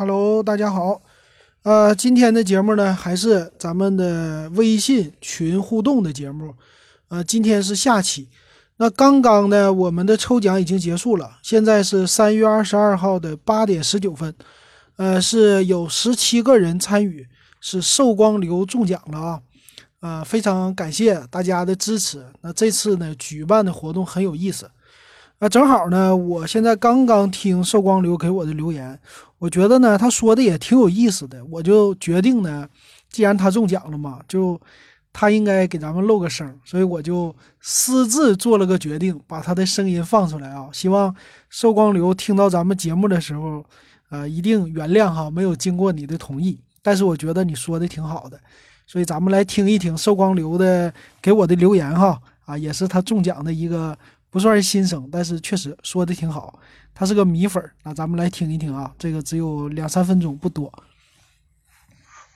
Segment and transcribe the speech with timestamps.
[0.00, 1.02] Hello，大家好。
[1.64, 6.54] 呃，今天的节目呢，还是咱们的微信群互动的节目。
[7.08, 8.28] 呃，今天是下期。
[8.76, 14.32] 那刚刚呢，我们的抽奖已经结束了，现在是三月二十二号的八点十九分。
[14.98, 17.26] 呃，是有十七个人参与，
[17.60, 19.40] 是寿光流中奖了啊！
[19.98, 22.24] 呃，非常感谢大家的支持。
[22.42, 24.70] 那这次呢，举办的活动很有意思。
[25.38, 28.98] 啊，正好呢，我现在刚刚听寿光留给我的留言，
[29.38, 32.68] 我觉得呢，他说的也挺有意思的，我就决定呢，
[33.08, 34.60] 既然他中奖了嘛，就
[35.12, 40.68] 他应该给咱们露个声，所以我就私自做了个决定，把他的声音放出来啊。
[40.72, 41.14] 希望
[41.48, 43.64] 寿光流听到咱们节目的时候，
[44.10, 48.36] 呃，一定原谅哈，没有经过你的同意，但是我觉得你说的挺好的，
[48.88, 53.96] 所以咱们来听一听寿光流的给我的留言哈，啊，也是他中奖的一个。
[54.30, 56.60] 不算是新生，但是确实说的挺好。
[56.94, 58.92] 他是个米粉儿，那咱们来听一听啊。
[58.98, 60.72] 这个只有两三分钟，不多。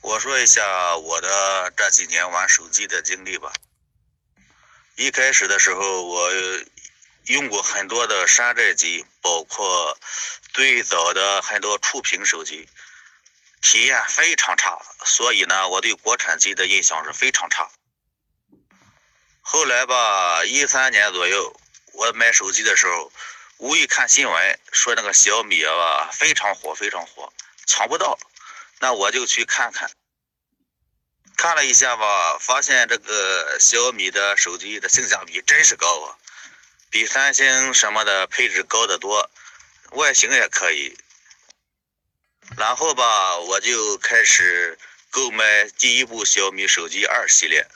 [0.01, 0.63] 我说一下
[0.97, 3.53] 我的这几年玩手机的经历吧。
[4.97, 6.31] 一开始的时候，我
[7.27, 9.97] 用过很多的山寨机，包括
[10.53, 12.69] 最早的很多触屏手机，
[13.61, 17.69] 体验非常差，所以呢，我对国产机的印象是非常差。
[19.41, 21.57] 后来吧，一三年左右。
[21.93, 23.13] 我买手机的时候，
[23.59, 27.33] 无意看新闻说那个小米啊非常火，非常火，
[27.67, 28.19] 抢不到。
[28.81, 29.91] 那我就去看看，
[31.37, 36.19] 看了一下吧，发现这个小米的手机的性价比真是高啊，
[36.91, 39.31] 比三星什么的配置高得多，
[39.93, 40.99] 外形也可以。
[42.57, 44.79] 然后吧，我就开始
[45.11, 47.67] 购买第一部小米手机二系列。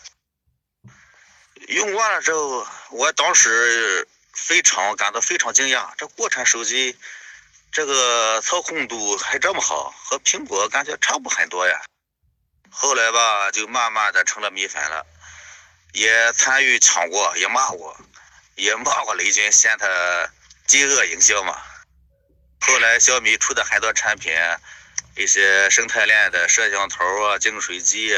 [1.68, 6.96] 用惯了之后，我当时非常感到非常惊讶，这国产手机
[7.72, 11.80] 这个操控度还这么好，和苹果感觉差不很多呀。
[12.70, 15.06] 后来吧，就慢慢的成了米粉了，
[15.92, 17.96] 也参与抢过，也骂过，
[18.54, 19.86] 也骂过雷军嫌他
[20.66, 21.56] 饥饿营销嘛。
[22.60, 24.32] 后来小米出的很多产品，
[25.16, 28.14] 一些生态链的摄像头啊、净水机，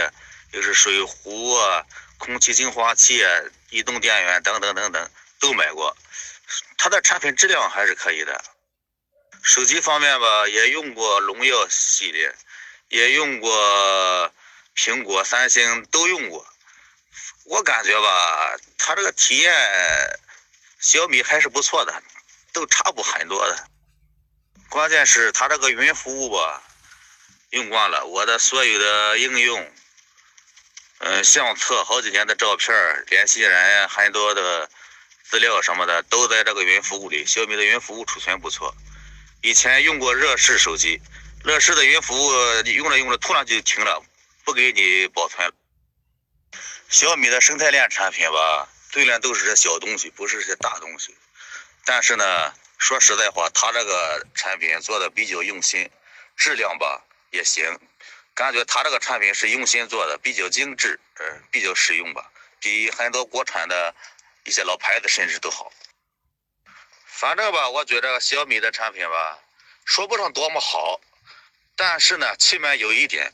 [0.50, 1.84] 又是水壶啊。
[2.18, 3.24] 空气净化器、
[3.70, 5.96] 移动电源等等等等都买过，
[6.76, 8.44] 它的产品质量还是可以的。
[9.42, 12.34] 手机方面吧，也用过荣耀系列，
[12.88, 14.32] 也用过
[14.76, 16.46] 苹果、三星都用过。
[17.44, 19.54] 我感觉吧，它这个体验，
[20.80, 22.02] 小米还是不错的，
[22.52, 23.68] 都差不很多的。
[24.68, 26.62] 关键是它这个云服务吧，
[27.50, 29.72] 用惯了，我的所有的应用。
[30.98, 32.74] 嗯，相册好几年的照片、
[33.08, 34.68] 联系人很多的
[35.22, 37.24] 资料什么的，都在这个云服务里。
[37.24, 38.74] 小米的云服务储存不错。
[39.42, 41.00] 以前用过乐视手机，
[41.44, 42.32] 乐视的云服务
[42.64, 44.02] 你用着用着突然就停了，
[44.44, 45.52] 不给你保存。
[46.88, 51.14] 小米的生态链产品吧，虽然都是些小东西，不是些大东西，
[51.84, 55.88] 但是呢，说实在话，它这个产品做的比较用心，
[56.36, 57.78] 质量吧也行。
[58.38, 63.92] 感觉他这个产品是用心做的，比较精致，呃，比较实用吧，比很多国产的
[64.44, 65.72] 一些老牌子甚至都好。
[67.04, 69.40] 反正吧，我觉得小米的产品吧，
[69.84, 71.00] 说不上多么好，
[71.74, 73.32] 但是呢，起码有一点，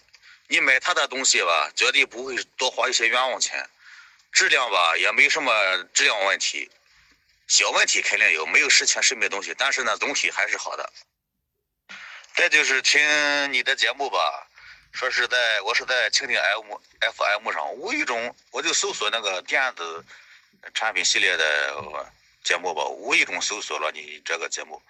[0.49, 3.69] 你买它的东西吧，绝对不会多花一些冤枉钱，
[4.33, 5.53] 质量吧也没什么
[5.93, 6.71] 质量问题，
[7.47, 10.91] 小问题肯定有，没有十全十美东西，但是呢，总体还是好的。
[12.35, 14.49] 再就是听你的节目吧。
[14.95, 20.05] 说是在，我是在蜻蜓 M F M 上，无意中我就搜索那个电子
[20.73, 22.07] 产品系列的
[22.45, 24.81] 节目吧，无意中搜索了你这个节目，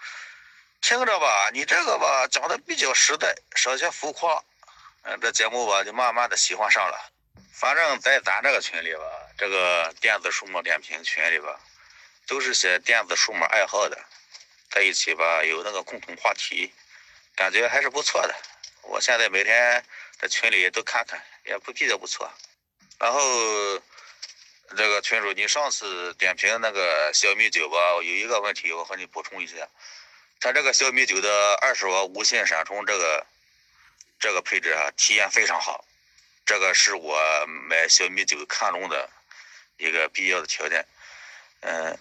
[0.83, 4.45] 听着吧，你这个吧讲的比较实在，少些浮夸，
[5.05, 7.11] 嗯，这节目吧就慢慢的喜欢上了。
[7.55, 9.01] 反正在咱这个群里吧，
[9.39, 11.59] 这个电子数码点评群里吧，
[12.27, 13.99] 都是些电子数码爱好的，
[14.71, 16.75] 在一起吧有那个共同话题，
[17.35, 18.35] 感觉还是不错的。
[18.87, 19.85] 我现在每天
[20.19, 22.31] 在群里都看看，也不比较不错。
[22.99, 23.21] 然后
[24.77, 29.69] 这个群主，你上次点评那个小米九吧，有一个问题，我和你补充一下。
[30.41, 33.27] 它这个小米九的二十瓦无线闪充这个
[34.21, 35.85] 这个配置啊，体验非常好。
[36.45, 37.19] 这个是我
[37.69, 39.09] 买小米九看中的
[39.79, 40.87] 一个必要的条件。
[41.61, 41.99] 嗯，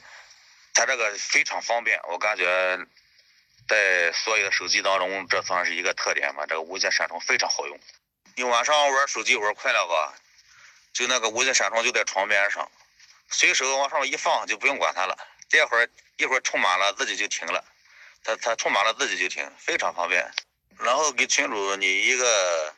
[0.74, 2.80] 它这个非常方便，我感觉。
[3.68, 6.46] 在所有的手机当中，这算是一个特点吧。
[6.48, 7.80] 这个无线闪充非常好用，
[8.36, 10.14] 你晚上玩手机玩快了吧，
[10.94, 12.70] 就那个无线闪充就在床边上，
[13.30, 15.18] 随手往上一放就不用管它了。
[15.50, 17.64] 这会儿一会儿充满了自己就停了，
[18.24, 20.30] 它它充满了自己就停，非常方便。
[20.80, 22.74] 然后给群主你一个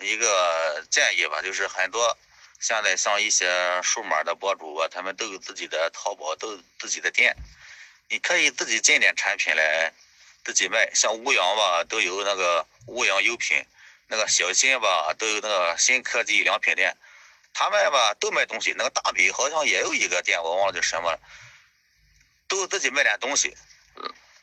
[0.00, 2.16] 一个建议吧，就是很多
[2.60, 7.36] 现在像一些数码的博主啊，他们都有自己的淘宝，都有自己的店，
[8.08, 9.92] 你可以自己进点产品来
[10.44, 13.64] 自己卖，像无氧吧都有那个无氧优品，
[14.08, 16.96] 那个小新吧都有那个新科技良品店，
[17.54, 21.18] 他们吧都卖东西，那个大米好像也有一个店，我忘了叫什么了，
[22.48, 23.54] 都自己卖点东西。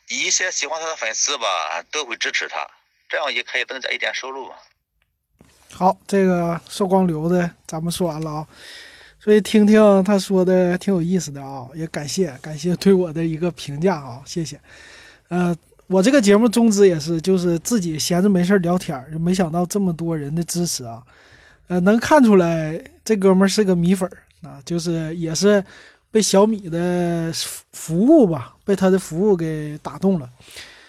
[0.08, 2.66] 一些喜欢他的粉丝吧，都会支持他，
[3.08, 4.56] 这样也可以增加一点收入嘛。
[5.72, 8.48] 好，这个寿光流的咱们说完了啊，
[9.20, 14.60] 所以听听他说的挺有意思的啊，也感谢感谢对我的一个评价啊，谢谢。
[15.28, 15.56] 呃，
[15.90, 21.02] 我这个节目宗旨也是，就是自己闲着没事聊天儿，没想到这么多人的支持啊，
[21.66, 25.62] 呃，能看出来这哥们儿是个米粉儿啊，就是也是。
[26.12, 27.30] 被小米的
[27.70, 30.28] 服务吧，被他的服务给打动了。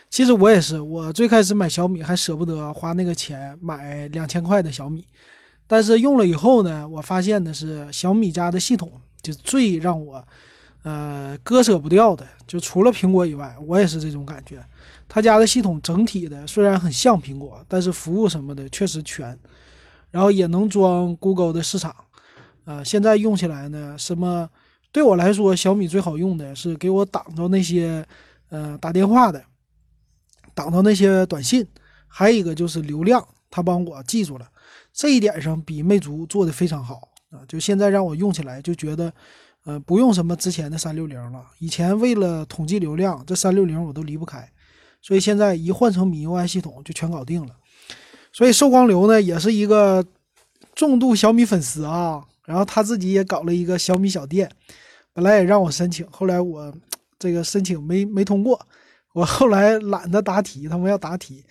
[0.09, 5.05] 其实我也是，我最开始买小米还舍不得花那个钱买两千块的小米，
[5.67, 10.25] 但是用了以后呢，我发现的是小米家的系统就最让我
[10.81, 12.25] 呃割舍不掉的。
[12.47, 14.57] 就除了苹果以外，我也是这种感觉。
[15.13, 19.37] 他家的系统整体的虽然很像苹果，但是服务什么的确实全，
[20.09, 21.93] 然后也能装 Google 的市场。
[22.63, 24.49] 呃，现在用起来呢，什么？
[24.89, 28.05] 对我来说，小米最好用的是给我挡着那些，
[28.47, 29.43] 呃，打电话的，
[30.53, 31.67] 挡着那些短信，
[32.07, 34.47] 还有一个就是流量，它帮我记住了，
[34.93, 37.43] 这一点上比魅族做的非常好啊！
[37.49, 39.13] 就现在让我用起来就觉得，
[39.65, 44.49] 呃，不用什么之前的三六零了，以前为了统计流量，这三六零我都离不开，
[45.01, 47.55] 所以现在一换成米 UI 系统就全搞定了。
[48.31, 50.05] 所以寿光流呢，也是一个
[50.73, 52.23] 重度小米粉丝啊。
[52.45, 54.49] 然后他自己也搞了一个小米小店，
[55.13, 56.73] 本来也让我申请，后来我
[57.19, 58.59] 这个申请没没通过，
[59.13, 61.45] 我后来懒得答题，他们要答题。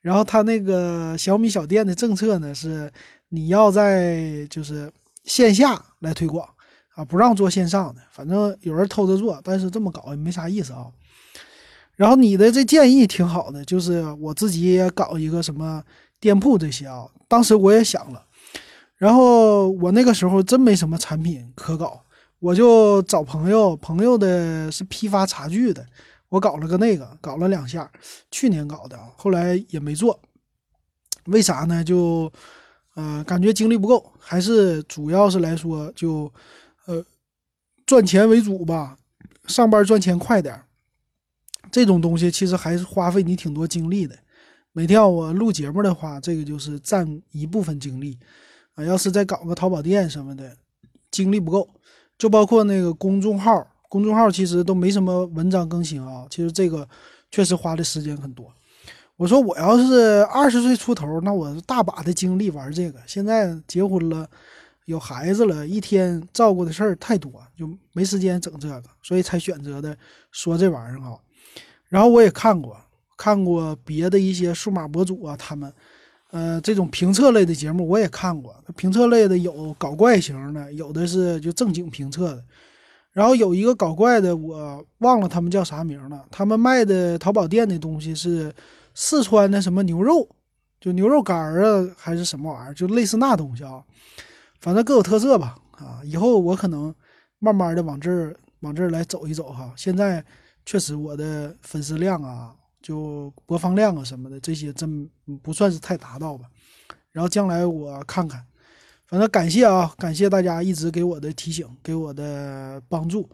[0.00, 2.90] 然后他那个小米小店的政策呢是，
[3.28, 4.90] 你要在就是
[5.24, 6.48] 线下来推广
[6.94, 10.86] 啊，不让做线上的，反正有人偷着做，但是这么搞也没啥意思啊。
[12.00, 15.84] 然后你的这建议挺好的，就是我自己也搞一个什么
[16.18, 18.24] 店铺这些啊，当时我也想了。
[18.96, 22.02] 然后我那个时候真没什么产品可搞，
[22.38, 25.84] 我就找朋友，朋友的是批发茶具的，
[26.30, 27.92] 我搞了个那个，搞了两下，
[28.30, 30.18] 去年搞的，后来也没做，
[31.26, 31.84] 为啥呢？
[31.84, 32.32] 就，
[32.94, 36.32] 呃，感觉精力不够，还是主要是来说就，
[36.86, 37.04] 呃，
[37.84, 38.96] 赚钱为主吧，
[39.48, 40.58] 上班赚钱快点
[41.70, 44.16] 这种东西其实还是花费你挺多精力的，
[44.72, 48.18] 每天我录节目的话，这个就是占一部分精力。
[48.74, 50.56] 啊，要是再搞个淘宝店什么的，
[51.10, 51.68] 精力不够，
[52.16, 56.24] 就包括那个公众号，公众号其实都没什么文章更新啊。
[56.30, 56.88] 其实这个
[57.32, 58.46] 确实花的时间很多。
[59.16, 63.00] 我说我要是二十岁出头，那我大把的精力玩这个。
[63.06, 64.26] 现在结婚了，
[64.86, 69.94] 有孩子了，一天照顾的事儿太多，就没时间整这个，所以才选择的
[70.30, 71.18] 说这玩意儿啊。
[71.90, 72.74] 然后我也看过，
[73.18, 75.70] 看过别的一些数码博主啊，他们。
[76.32, 82.44] 呃，这种评测类的节目我也看过，评测类的有搞怪型的，有的是就正经评测的。
[83.12, 86.24] 然后有一个搞怪的，我忘了他们叫啥名了。
[86.30, 88.54] 他们卖的淘宝店的东西是
[88.94, 90.28] 四川的什么牛肉，
[90.80, 93.82] 就牛肉干啊，还是什么玩意儿，就类似那东西啊。
[94.60, 95.56] 反正各有特色吧。
[95.72, 96.94] 啊，以后我可能
[97.40, 99.72] 慢慢的往这儿往这儿来走一走哈。
[99.74, 100.24] 现在
[100.64, 102.54] 确实我的粉丝量啊。
[102.82, 105.06] 就播放量啊什么的，这些真
[105.42, 106.46] 不算是太达到吧。
[107.12, 108.42] 然后将来我看看，
[109.06, 113.28] 反正感谢啊，感谢大家一直给我的提醒，给我的帮助。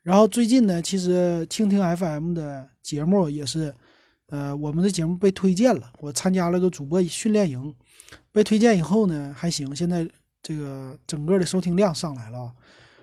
[0.00, 3.74] 然后最近呢，其实蜻蜓 FM 的节目也是，
[4.28, 7.74] 呃，我们的节目被推荐了，我参加了个主播训练营，
[8.30, 10.08] 被推荐以后呢还行，现在
[10.40, 12.52] 这个整个的收听量上来了，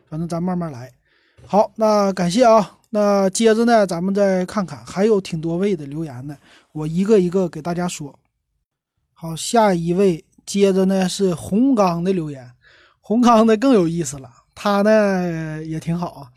[0.07, 0.89] 反正咱慢慢来。
[1.45, 2.77] 好，那感谢啊。
[2.93, 6.35] 那接着呢，咱们再看看，还有挺多位的留言呢，
[6.73, 8.17] 我一个一个给大家说。
[9.13, 12.51] 好，下一位接着呢是红刚的留言，
[12.99, 16.27] 红刚的更有意思了，他呢也挺好啊，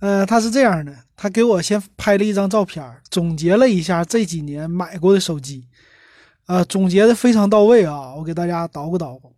[0.00, 5.64] 呃，他是这样的，他给我先拍了一张照片，总结了一下这几年买过的手机，
[6.46, 9.32] 呃，总结的非常到位啊，我给大家捣鼓捣鼓。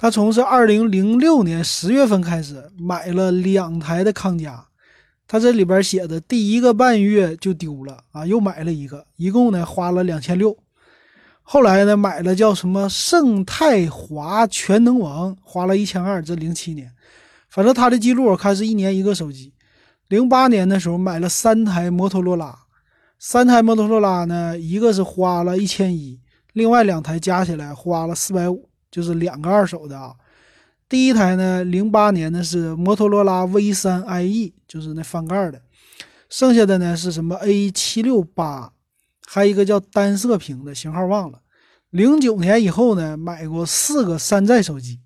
[0.00, 4.64] 他从是二零零六年十月份开始买了两台的康佳。
[5.28, 10.56] 他这里边写的第一个半月就丢了啊，又买了一个，一共呢花了两千六。
[11.42, 16.22] 后来呢买了叫什么盛泰华全能王，花了一千二。
[16.22, 16.90] 这零七年，
[17.50, 19.52] 反正他的记录我看是一年一个手机。
[20.08, 22.58] 零八年的时候买了三台摩托罗拉，
[23.18, 26.18] 三台摩托罗拉呢，一个是花了一千一，
[26.54, 30.14] 另外两台加起来花了四百五，就是两个二手的啊。
[30.88, 35.62] 第一台呢，零八年的是摩托罗拉 V 三 IE，就是那翻盖的，
[36.28, 38.72] 剩下的呢是什么 A 七六八，
[39.26, 41.40] 还有一个叫单色屏的型号忘了。
[41.90, 45.00] 零九年以后呢，买过四个山寨手机，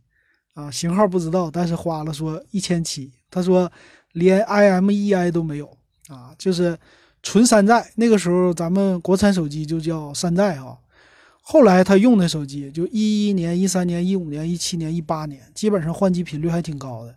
[0.55, 3.71] 啊，型号不知道，但是花了说一千七，他说
[4.13, 5.77] 连 IMEI 都没有
[6.09, 6.79] 啊，就是。
[7.27, 10.79] 纯山寨，那个时候咱们国产手机就叫山寨哈。
[11.47, 17.15] 后来他用的手机，就一一年、一三年、一五年、一七年、一八年，基本上换机频率还挺高的。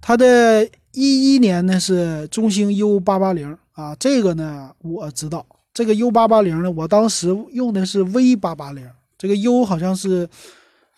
[0.00, 5.44] 他的一一年呢是中兴 U 八八零啊，这个呢我知道，
[5.74, 10.28] 这个 U 八八零呢，我当时用的是 V 八八零，这个 U 好像是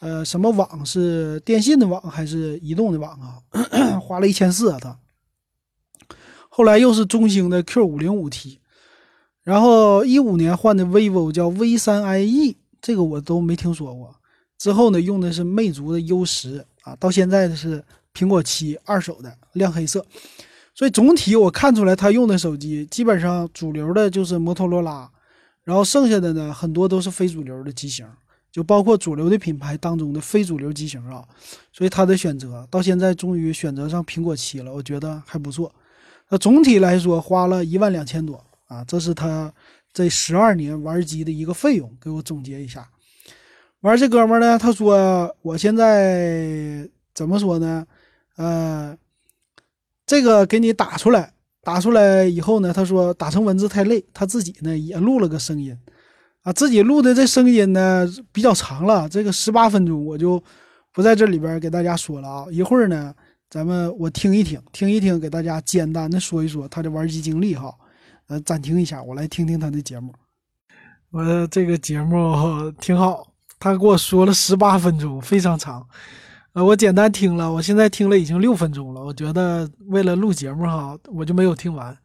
[0.01, 3.41] 呃什么网是电信的网还是移动的网啊？
[3.99, 4.99] 花了一千四啊，他。
[6.51, 8.61] 后来又是中兴的 Q 五零五 T，
[9.45, 14.17] 然后一五年换的 vivo 叫 V 三 IE，这个我都没听说过。
[14.57, 17.85] 之后呢，用的是魅族的 U 十啊，到现在的是
[18.15, 20.05] 苹果七二手的亮黑色。
[20.75, 25.11] 所以总体我看出来，他用的手机基本上主流的就是摩托罗拉，
[25.63, 28.07] 然后剩下的呢很多都是非主流的机型，
[28.51, 31.23] 就包括主流的品牌当中的非主流机型啊。
[31.71, 35.71] 所以他的选择到现在终于选择上苹果七了，我觉得还不错。
[36.31, 39.53] 那总体来说花了一万两千多啊，这是他
[39.93, 41.91] 这十二年玩机的一个费用。
[42.01, 42.89] 给我总结一下，
[43.81, 47.87] 玩这哥们呢，他说我现在怎么说呢？
[48.37, 48.97] 呃，
[50.07, 55.77] 这个给你打出来，打出来以后呢，他说打成文字太累，他自己呢也录了个声音
[56.43, 60.43] 啊，自己录的这声音呢比较长了，这个十八分钟我就
[60.93, 63.15] 不在这里边给大家说了啊，一会儿呢。
[63.51, 67.73] 咱们我听一听，听一听，给大家简单的说一说他的玩机经历哈。
[68.29, 70.13] 呃，暂停一下，我来听听他的节目。
[71.11, 73.27] 我这个节目挺好，
[73.59, 75.87] 他给我说了十八分钟，非常长。
[76.55, 79.01] 呃，我简单听了，我现在听了已经六分钟了。
[79.01, 81.97] 我觉得为了录节目哈，我就没有听完。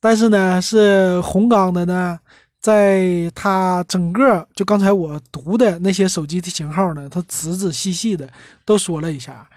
[0.00, 2.18] 但是呢，是红钢的呢，
[2.60, 8.28] 在他整个就刚才我读的那些手机的型号呢，他仔仔细细的
[8.64, 9.48] 都说了一下。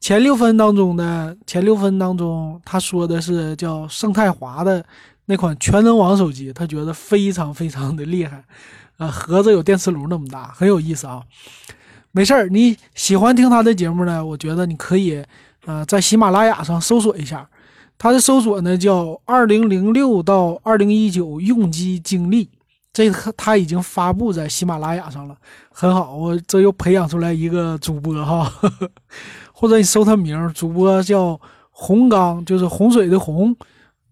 [0.00, 4.84] 前六分当中呢，前六分当中，他说的是叫盛泰华的
[5.26, 8.44] 那款全能王手机，他觉得非常非常的厉害，
[8.98, 11.22] 啊，盒子有电磁炉那么大，很有意思啊。
[12.12, 15.24] 没事儿，你喜欢听他的节目呢，我觉得你可以，
[15.66, 17.48] 呃，在喜马拉雅上搜索一下，
[17.98, 22.48] 他的搜索呢叫二零零六到二零一九用机经历，
[22.92, 25.36] 这他已经发布在喜马拉雅上了，
[25.70, 28.52] 很好，我这又培养出来一个主播哈。
[29.52, 31.40] 或者你搜他名，主播叫
[31.70, 33.56] 洪刚，就是洪水的洪，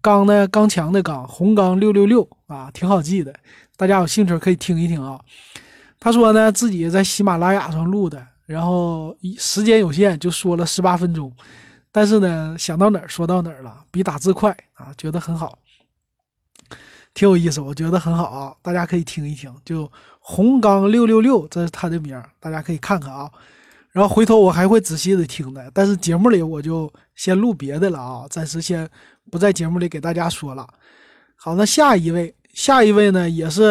[0.03, 3.33] 刚呢刚强的刚，红刚六六六啊，挺好记的。
[3.77, 5.17] 大家有兴趣可以听一听啊。
[5.97, 11.31] 他说呢自己在喜马拉雅上录的，然后时间有限，就说了十八分钟，
[11.89, 15.57] 但是呢想到哪儿说到哪儿了，比打字快啊，觉得很好，
[17.13, 19.55] 挺有意思，我觉得很好啊，大家可以听一听。
[19.63, 23.31] 就红刚六六六，这是他的名，大家可以看看啊。
[23.93, 28.89] 然后回头我还会仔细的听的，但是节目里我就先录别的了啊，暂时先
[29.29, 30.67] 不在节目里给大家说了。
[31.35, 33.61] 好，那下一位，下一位呢也是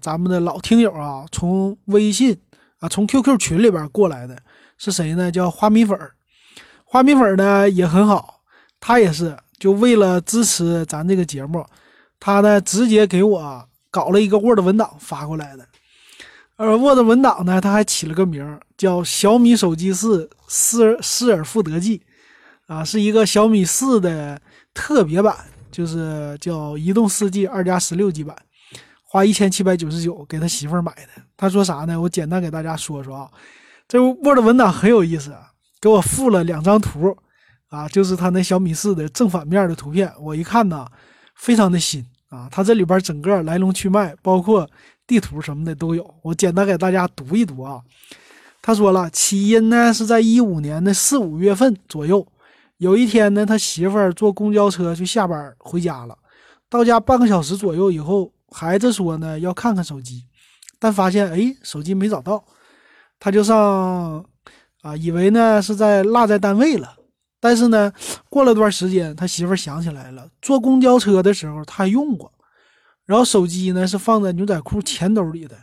[0.00, 2.34] 咱们的老听友啊，从微信
[2.78, 4.38] 啊，从 QQ 群里边过来的，
[4.78, 5.30] 是谁呢？
[5.30, 6.12] 叫花米粉儿。
[6.84, 8.40] 花米粉儿呢也很好，
[8.80, 11.62] 他也是就为了支持咱这个节目，
[12.18, 15.67] 他呢直接给我搞了一个 Word 文档发过来的。
[16.58, 22.02] 而 Word 文档呢，他还起了个名儿叫小米手机四失失而复得记，
[22.66, 24.42] 啊，是一个小米四的
[24.74, 25.36] 特别版，
[25.70, 28.36] 就是叫移动四 G 二加十六 G 版，
[29.04, 31.22] 花一千七百九十九给他媳妇儿买的。
[31.36, 32.00] 他说啥呢？
[32.00, 33.30] 我简单给大家说说啊，
[33.86, 35.32] 这 Word 文档很有意思，
[35.80, 37.16] 给我附了两张图，
[37.68, 40.12] 啊，就是他那小米四的正反面的图片。
[40.20, 40.84] 我一看呢，
[41.36, 44.68] 非常的新啊，他这里边整个来龙去脉，包括。
[45.08, 47.80] 地图什么的都有，我简单给大家读一读啊。
[48.60, 52.26] 他说了，起因呢是在一五年的四五月份左右，
[52.76, 56.18] 有一天呢，他媳妇儿坐公交车去下班回家了，
[56.68, 60.24] 到家半个小时左右以后，孩子说呢要看看手机，
[60.78, 62.44] 但发现哎手机没找到，
[63.18, 64.22] 他就上
[64.82, 66.96] 啊，以为呢是在落在单位了，
[67.40, 67.90] 但是呢
[68.28, 72.30] 过了段时间，他媳妇儿想起来了，坐公交车的时候他还用过。
[73.08, 75.56] 然后手机呢是放在牛仔裤前兜里的。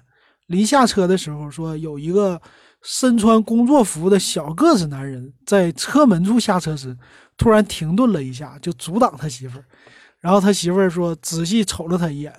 [0.48, 2.42] 临下车的时候，说有一个
[2.82, 6.98] 身穿工作服的小个子男人在车门处下车时，
[7.38, 9.66] 突然停顿了一下，就阻挡他媳妇儿。
[10.20, 12.34] 然后他媳妇儿说，仔细瞅了他一眼，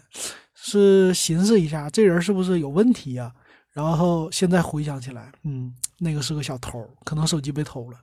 [0.55, 3.33] 是寻思一下这人是不是有问题呀？
[3.73, 7.99] 然后现在回想起来，嗯，那个是个小偷，可能手机被偷了，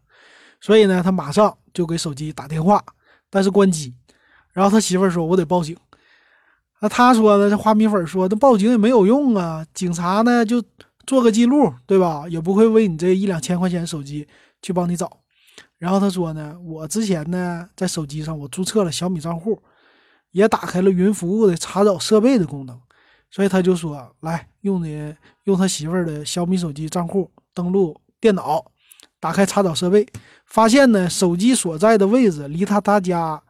[0.61, 2.81] 所以呢，他马上就给手机打电话，
[3.29, 3.93] 但是关机。
[4.53, 5.75] 然后他媳妇儿说：“我得报警。”
[6.83, 7.49] 那他说呢？
[7.49, 10.61] 这花米粉说：“那报警也没有用啊，警察呢就
[11.07, 12.25] 做个记录，对吧？
[12.27, 14.27] 也不会为你这一两千块钱手机
[14.61, 15.09] 去帮你找。”
[15.79, 19.57] 然后他说呢：“我之前呢在手机上我注册了小米账户。”
[20.31, 22.77] 也打开了云服务的查找设备的功能，
[23.31, 28.65] 所以他就说：“来用的用他媳妇儿的小米手机账户登录电脑，
[29.21, 30.05] 打开查找设备，
[30.47, 33.41] 发现呢手机所在的位置离他他家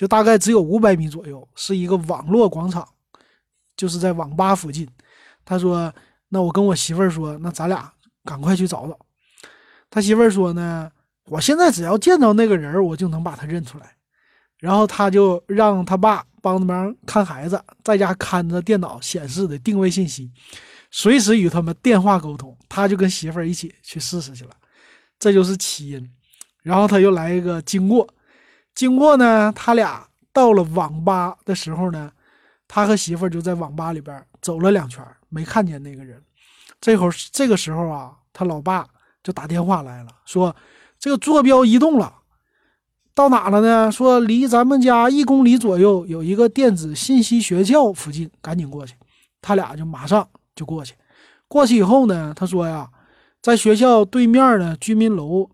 [0.00, 2.88] 就大概只有五百米左右，是一个网络广场，
[3.76, 4.88] 就是在网吧附近。”
[5.44, 5.94] 他说
[6.30, 7.92] ：“那我跟我媳妇儿说，那咱俩
[8.24, 8.98] 赶快去找找。”
[9.90, 10.90] 他媳妇儿说：“呢，
[11.26, 13.94] 我现在只要见到那个人，我就能把他认出来。”
[14.56, 20.32] 然后他就让他爸帮忙看孩子，在家看着电脑显示的定位信息，
[20.90, 22.56] 随时与他们电话沟通。
[22.70, 24.52] 他就跟媳妇儿一起去试试去了，
[25.18, 26.10] 这就是起因。
[26.62, 28.08] 然后他又来一个经过，
[28.80, 32.10] 经过呢，他俩到了网吧的时候呢，
[32.66, 36.18] 他和媳妇儿就在网吧里边走了两圈，没看见那个人。
[36.80, 38.86] 这会儿这个时候啊，他老爸
[39.22, 40.56] 就打电话来了，说
[40.98, 42.10] 这个坐标移动了。
[43.14, 43.92] 到哪了呢？
[43.92, 48.94] 说离咱们家一公里左右有一个电子信息学校附近，赶紧过去。
[49.42, 50.94] 他俩就马上就过去。
[51.48, 52.88] 过去以后呢，他说呀，
[53.42, 55.50] 在学校对面的，居民楼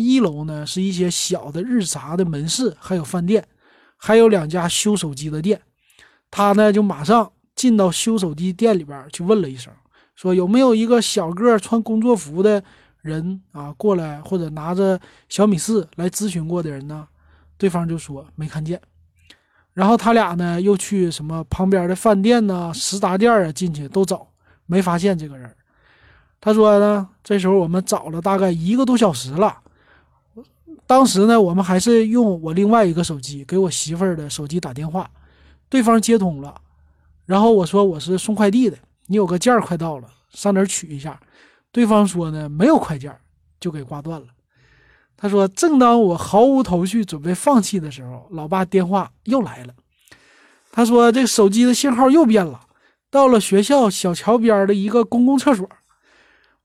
[0.00, 3.46] 一楼呢是一些小的日杂的门市，还有饭店，
[3.96, 5.60] 还有两家修手机的店。
[6.30, 9.72] 他呢就马上进到修手机店里边去问了一声，
[10.14, 12.62] 说有没有一个小个穿工作服的。
[13.02, 17.08] 人啊，过来或者拿着小米四来咨询过的人呢？
[17.56, 18.78] 对方就说没看见。
[19.72, 24.28] 然后他俩呢又去什么旁边的饭店呢、食杂店啊进去都找，
[24.66, 25.50] 没发现这个人。
[26.42, 29.60] 他说呢，这时候我们找了大概一个多小时了。
[30.90, 35.08] 当时呢，我们还是用我另外一个手机给我媳妇儿的手机打电话，
[35.68, 36.52] 对方接通了。
[37.26, 38.76] 然后我说我是送快递的，
[39.06, 41.20] 你有个件儿快到了，上哪儿取一下？
[41.70, 43.16] 对方说呢，没有快件，
[43.60, 44.26] 就给挂断了。
[45.16, 49.74] 他说，正当我毫无头绪，准备放弃的时候，老爸电话又来了。
[50.72, 52.62] 他说，这手机的信号又变了，
[53.08, 55.70] 到了学校小桥边的一个公共厕所。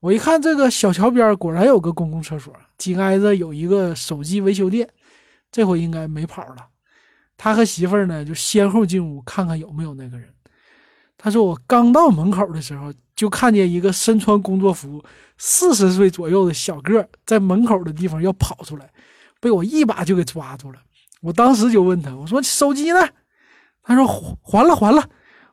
[0.06, 4.88] 我一看，这个小桥边果然有个公共厕所，紧挨着有一个手机维修店。
[5.50, 6.68] 这回应该没跑了。
[7.36, 10.32] 他和媳妇儿呢，就先后进屋看看有没有那个人。
[11.18, 15.04] 他说：“我刚到门口的时候，就看见一个身穿工作服、
[15.38, 18.88] 四十岁左右的小个儿在门口的地方要跑出来，
[19.40, 20.78] 被我一把就给抓住了。
[21.20, 23.08] 我当时就问他：‘我说手机呢？’
[23.82, 24.06] 他说
[24.40, 25.04] ：‘还了，还了。’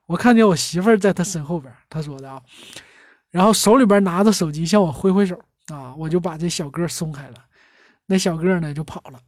[0.05, 2.39] 我看见我媳妇儿在他身后边，他说的啊，
[3.33, 5.35] 然后手里边拿着手机向我挥挥手
[5.69, 7.35] 啊，我就把这小个松开了，
[8.05, 9.19] 那小个呢就跑了。”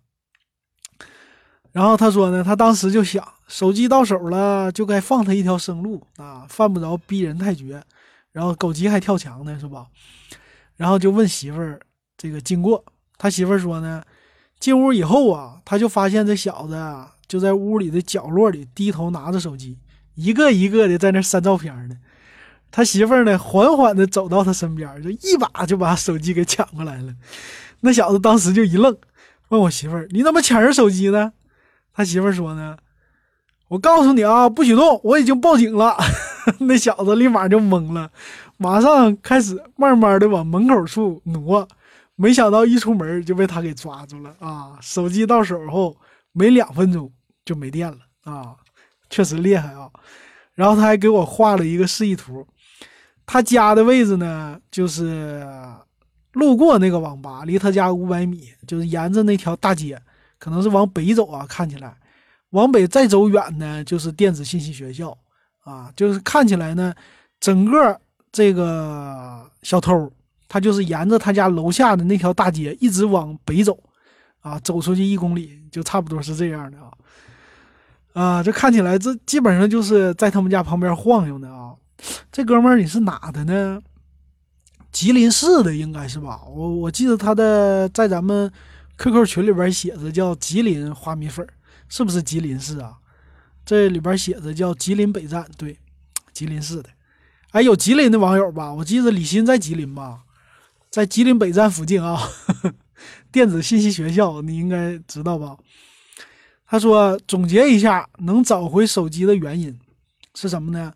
[1.73, 7.83] 然后他说呢，他当时就想，手机到手了，就该放他一条生路啊，犯不着逼人太绝。
[8.31, 9.87] 然后狗急还跳墙呢，是吧？
[10.75, 11.81] 然后就问媳妇儿
[12.15, 12.85] 这个经过。
[13.17, 14.03] 他媳妇儿说呢，
[14.59, 16.77] 进屋以后啊，他就发现这小子，
[17.27, 19.79] 就在屋里的角落里低头拿着手机，
[20.13, 21.97] 一个一个的在那删照片呢。
[22.75, 27.15] 他媳妇儿呢，缓缓的走到他身边，就一把就把手机给抢过来了。
[27.79, 28.93] 那小子当时就一愣，
[29.47, 31.31] 问我媳妇儿：“你怎么抢人手机呢？”
[31.95, 32.75] 他媳妇儿说呢，
[33.69, 35.95] 我告诉你啊，不许动，我已经报警了。
[36.59, 38.11] 那小子立马就懵了，
[38.57, 41.65] 马上开始慢慢的往门口处挪，
[42.17, 44.77] 没想到一出门就被他给抓住了啊！
[44.81, 45.95] 手机到手后
[46.33, 47.09] 没两分钟
[47.45, 48.53] 就没电了啊，
[49.09, 49.89] 确实厉害啊！
[50.55, 52.45] 然后他还给我画了一个示意图，
[53.25, 55.45] 他家的位置呢，就是
[56.33, 60.01] 路过那个网吧，离他家五百米，就是沿着那条大街。
[60.37, 61.95] 可能是往北走啊，看起来，
[62.51, 65.17] 往北再走远呢，就是电子信息学校
[65.63, 66.93] 啊，就是看起来呢，
[67.39, 67.99] 整个
[68.33, 70.11] 这个小偷
[70.47, 73.79] 他就是沿着他家楼下的那条大街一直往北走，
[74.41, 76.91] 啊，走出去一公里就差不多是这样的啊，
[78.13, 81.64] 啊，这看起来这基本上就是在他们家旁边晃悠呢啊，
[82.31, 83.81] 这哥们儿你是哪的呢？
[84.91, 86.41] 吉林市的应该是吧？
[86.45, 88.51] 我我记得他的在咱们。
[88.97, 91.45] QQ 群里边写着叫吉林花米粉，
[91.89, 92.93] 是不是吉林市啊？
[93.65, 95.77] 这里边写着叫吉林北站，对，
[96.31, 96.89] 吉林市的。
[97.51, 98.73] 哎，有吉林的网友吧？
[98.73, 100.21] 我记得李欣在吉林吧，
[100.89, 102.17] 在吉林北站附近啊。
[103.33, 105.57] 电子信息学校，你应该知道吧？
[106.65, 109.77] 他说总结一下能找回手机的原因
[110.35, 110.93] 是什么呢？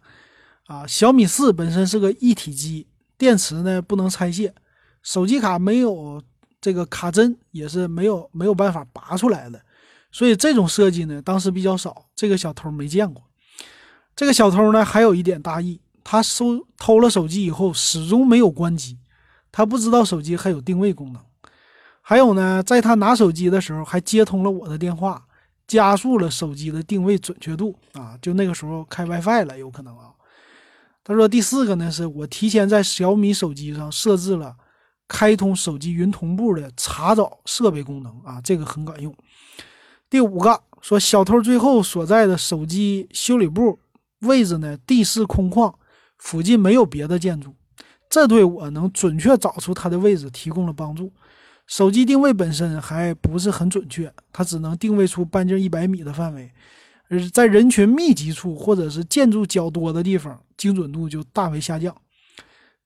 [0.70, 2.86] 啊，小米四本身是个一体机，
[3.18, 4.54] 电池呢不能拆卸，
[5.02, 6.22] 手机卡没有
[6.62, 9.60] 这个卡针，也是没有没有办法拔出来的，
[10.12, 13.24] 所以这种设计呢当时比较少，这个小偷没见过。
[14.16, 19.00] 这个小偷呢还有一点大意，他收偷了手机以后始终没有关机，
[19.52, 21.20] 他不知道手机还有定位功能。
[22.00, 25.26] 还有呢，在他拿手机的时候还接通了我的电话，
[25.66, 28.16] 加速了手机的定位准确度啊！
[28.22, 30.14] 就那个时候开 WiFi 了，有可能啊。
[31.10, 34.56] 他说第四个呢，是我提前在小米手机上设置了
[35.08, 39.12] 开通手机云同步的查找设备功能啊，这个很管用。
[40.08, 43.80] 第五个说小偷最后所在的手机修理部
[44.20, 45.74] 位置呢，地势空旷，
[46.20, 47.56] 附近没有别的建筑，
[48.08, 51.12] 这对我能准确找出他的位置提供了帮助。
[51.66, 56.52] 手机定位本身还不是很准确，它只能定位出半径一百米的范围，
[57.10, 61.96] 而在人群密集处或者是建筑较多的地方，精准度就大为下降。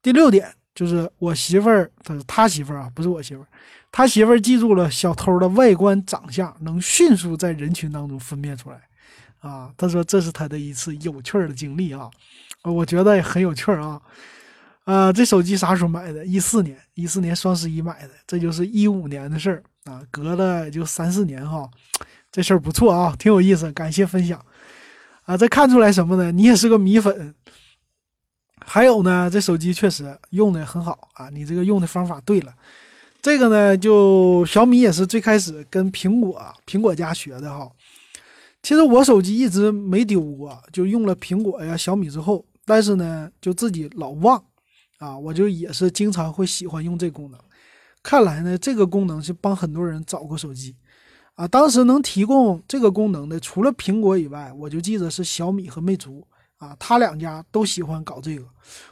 [0.02, 3.48] 第六点就是我媳妇儿，他是他媳妇儿啊，不是我媳妇儿，
[3.92, 8.82] 他媳妇儿记住了小偷的外观长相，能迅速在人群当中分辨出来。
[9.40, 12.10] 啊，他说这是他的一次有趣儿的经历啊，
[12.64, 14.02] 我觉得也很有趣儿啊。
[14.86, 16.26] 啊，这手机啥时候买的？
[16.26, 21.70] 一四年，一四年双十一买的，这就是一五年的事儿啊，隔了就三四年哈，
[22.34, 24.44] 这事儿不错啊，挺有意思，感谢分享
[25.26, 25.38] 啊。
[25.38, 26.32] 这看出来什么呢？
[26.32, 27.36] 你也是个米粉。
[28.66, 32.52] 还有呢，这手机确实用的很好啊，你这个用的方法对了。
[33.22, 37.72] 这个呢，就小米也是最开始跟苹果苹果家学的哈。
[38.64, 44.44] 其实我手机一直没丢过，就用了苹果呀、小米之后，但是呢，就自己老忘。
[44.98, 47.40] 啊，我就也是经常会喜欢用这功能。
[48.02, 50.76] 看来呢，这个功能是帮很多人找过手机。
[51.36, 56.26] 啊，当时能提供这个功能的，除了苹果以外，我就记得是小米和魅族。
[56.58, 58.46] 啊，他两家都喜欢搞这个。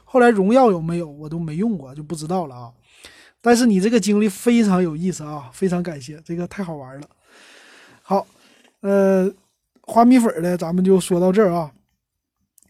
[0.04, 2.70] 后来荣耀有没有，我都没用过，就不知道了啊。
[3.40, 7.08] 但是你这个经历非常有意思啊，非常感谢，这个太好玩了。
[8.02, 8.26] 好，
[8.80, 9.32] 呃，
[9.80, 11.72] 花米粉的咱们就说到这儿啊。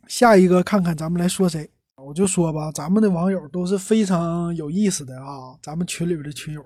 [0.07, 1.69] 下一个看看咱们来说谁。
[1.97, 6.65] 我就说吧，咱们的网友都是非常有意思的啊，咱们群里边的群友，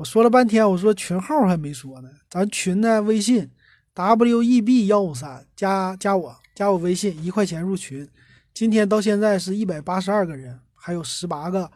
[0.00, 3.50] 我说了半天，我说群号还没说呢，咱群呢微信
[3.92, 8.08] w e b 幺五三加加我加我微信一块钱入群，
[8.54, 11.70] 今天到现在是一百八十二个人，还有十八个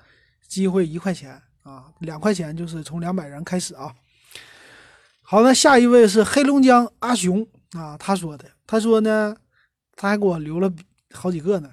[0.49, 3.95] 机会一块钱啊，两块钱就是从两百人开始啊。
[5.21, 9.37] 好，那下一位是黑龙江阿雄啊，他说的，他说呢，
[9.97, 10.73] 他还给我留了
[11.13, 11.73] 好几个呢。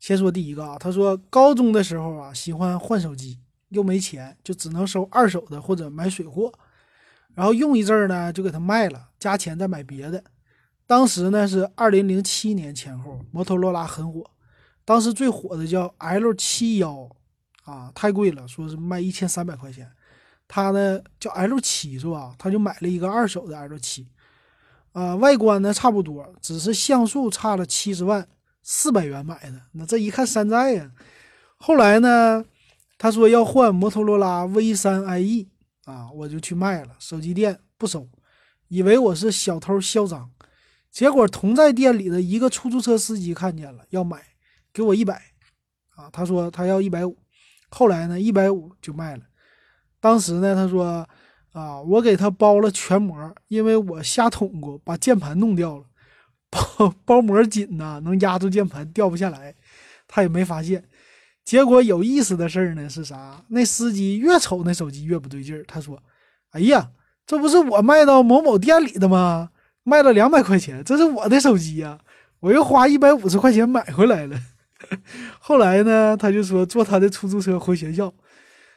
[0.00, 3.38] 先说第一个啊，他说高中的时候啊，喜欢换手机，
[3.70, 6.52] 又没钱，就只能收二手的或者买水货，
[7.34, 10.22] 然后用一阵儿呢，就给他卖了，加钱再买别的。
[10.86, 14.30] 当时呢是二零零七年前后，摩托罗拉很火，
[14.84, 17.08] 当时最火的叫 L 七幺
[17.64, 19.90] 啊，太贵了，说是卖一千三百块钱。
[20.46, 22.34] 他呢叫 L 七是吧？
[22.38, 24.08] 他就买了一个二手的 L 七，
[24.92, 28.26] 啊，外观呢差不多，只是像素差了七十万。
[28.70, 30.90] 四百元买的，那这一看山寨呀。
[31.56, 32.44] 后来呢，
[32.98, 35.46] 他说要换摩托罗拉 V 三 IE
[35.84, 38.08] 啊，我就去卖了，手机店不收，
[38.66, 40.30] 以为我是小偷嚣张。
[40.90, 44.20] 结果同在店里的一个出租车司机看见了，要买，
[44.72, 45.22] 给我一百
[45.90, 46.10] 啊。
[46.10, 47.16] 他说他要一百五，
[47.68, 49.22] 后来呢，一百五就卖了。
[50.00, 51.06] 当时呢，他说
[51.52, 55.84] 啊，我给他包了全膜，因为我瞎捅过，把键盘弄掉了。
[56.50, 59.54] 包包膜紧呐，能压住键盘掉不下来，
[60.08, 60.88] 他也没发现。
[61.48, 63.42] 结果有意思的事儿呢是啥？
[63.48, 65.64] 那司机越瞅那手机越不对劲儿。
[65.66, 65.98] 他说
[66.52, 66.90] ：“哎呀，
[67.26, 69.48] 这不是我卖到某某店里的吗？
[69.82, 71.98] 卖了两百块钱，这是我的手机呀！
[72.40, 74.38] 我又花一百五十块钱买回来了。
[75.40, 78.12] ”后来呢，他就说坐他的出租车回学校。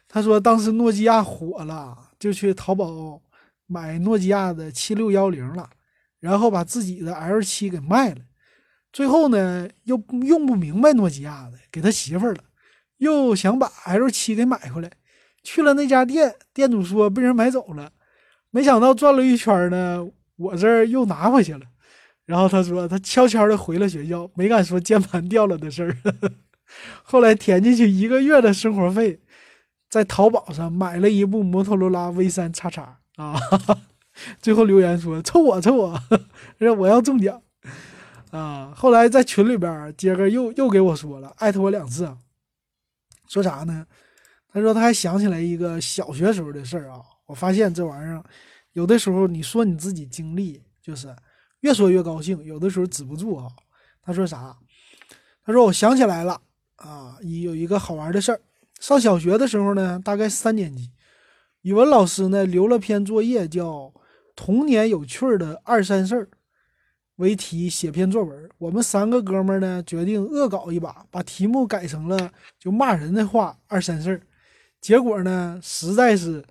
[0.08, 3.22] 他说当时诺基亚火了，就去淘宝
[3.68, 5.70] 买诺基亚的七六幺零了。
[6.22, 8.22] 然后把自己的 L 七给卖了，
[8.94, 12.44] 最后呢又用不明白诺基亚的，给他媳妇儿了，
[13.02, 14.92] 又想把 L 七给买回来，
[15.44, 17.92] 去了那家店，店主说被人买走了，
[18.52, 21.62] 没想到转了一圈呢，我这儿又拿回去了。
[22.26, 25.98] 然后他说他悄悄的回了学校，没敢说键盘掉了的事儿。
[27.02, 29.20] 后来填进去一个月的生活费，
[29.90, 33.36] 在淘宝上买了一部摩托罗拉 V 三叉叉啊。
[34.40, 36.00] 最后留言说：“凑我凑我，
[36.60, 37.42] 让我要中奖
[38.30, 42.16] 啊！”后来在群里边，杰哥又又给我说了，艾特我两次，
[43.32, 43.88] 说啥呢？
[44.50, 47.02] 他说他还想起来一个小学时候的事儿啊。
[47.28, 48.22] 我发现这玩意儿，
[48.74, 51.16] 有的时候你说你自己经历就是
[51.62, 53.48] 越说越高兴，有的时候止不住啊。
[54.02, 54.58] 他说啥？
[55.46, 56.42] 他说我想起来了
[56.76, 58.42] 啊，有一个好玩的事儿。
[58.82, 60.92] 上小学的时候呢，大概三年级，
[61.62, 63.66] 语文老师呢留了篇作业，叫
[64.36, 66.26] 《童年有趣的二三事儿》
[67.16, 68.51] 为题写篇作文。
[68.62, 74.22] 我们三个哥们儿呢决定恶搞一把，把题目改成了就骂人的话二三事儿。
[74.80, 76.46] 结果呢，实在是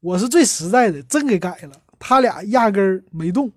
[0.00, 1.70] 我是最实在的，真给改了。
[2.00, 3.52] 他俩压根儿没动，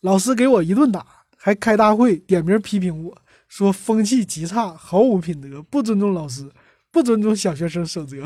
[0.00, 6.50] 老师给我一顿打，还开大会点名批评我说风气极差，毫无品德，不尊重老师。
[6.90, 8.22] 不尊重小学生守则，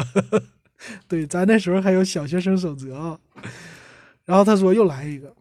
[1.06, 3.18] 对，咱那时候还有小学生守则啊。
[4.24, 5.32] 然后他说又来一个，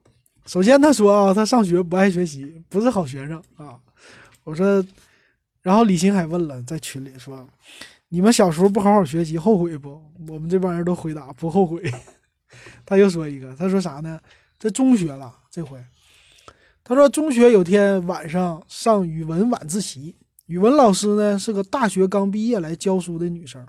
[0.46, 3.80] 首先他说啊，他上学不爱学习，不是好学生啊。
[4.44, 4.86] 我说，
[5.62, 7.48] 然后李鑫还问了，在群里说，
[8.10, 10.00] 你们小时候不好好学习，后悔不？
[10.28, 11.82] 我们这帮人都回答不后悔。
[12.86, 14.20] 他又说一个，他说啥呢？
[14.60, 15.84] 在中学了这回，
[16.84, 20.16] 他说中学有天晚上上语文晚自习。
[20.46, 23.66] 语文老师呢是个大学刚毕业来教书的女生，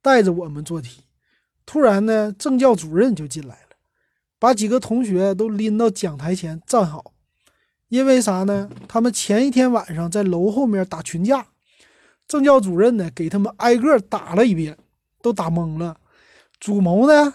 [0.00, 1.02] 带着我们做题。
[1.66, 3.58] 突然呢，政教主任就进来，
[4.44, 7.14] 把几个同学都拎到讲台前站好。
[7.88, 8.68] 因为啥呢？
[8.86, 11.46] 他们前一天晚上在楼后面打群架，
[12.28, 14.76] 政教主任呢给他们挨个打了一遍，
[15.22, 15.96] 都打懵了。
[16.60, 17.32] 主谋呢，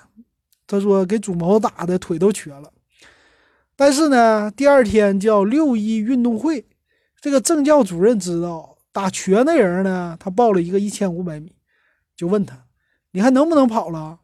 [0.67, 2.71] 他说给主谋打的腿都瘸了。
[3.75, 6.67] 但是呢，第二天叫六一运动会。
[7.19, 11.55] 这个政教主任知道打瘸那人呢，他报了一个一千五百米，
[12.15, 12.65] 就问他
[13.13, 14.19] ：“你还能不能跑了？”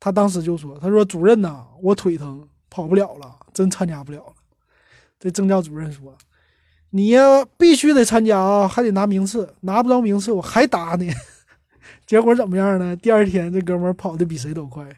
[0.00, 4.32] 他当时就说：“他说主任呐，我腿疼，跑不了了，真参加不了了。”
[5.18, 6.16] 这政教主任说
[6.90, 11.12] ：“你呀，必须得参加啊，还得拿名次，拿不着名次我还打你。
[12.06, 12.94] ”结果怎么样呢？
[12.96, 14.88] 第二天这哥们跑的比谁都快，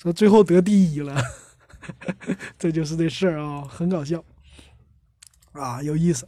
[0.00, 1.20] 说最后得第一了。
[2.58, 4.22] 这就是这事儿啊，很搞笑
[5.52, 6.26] 啊，有意思。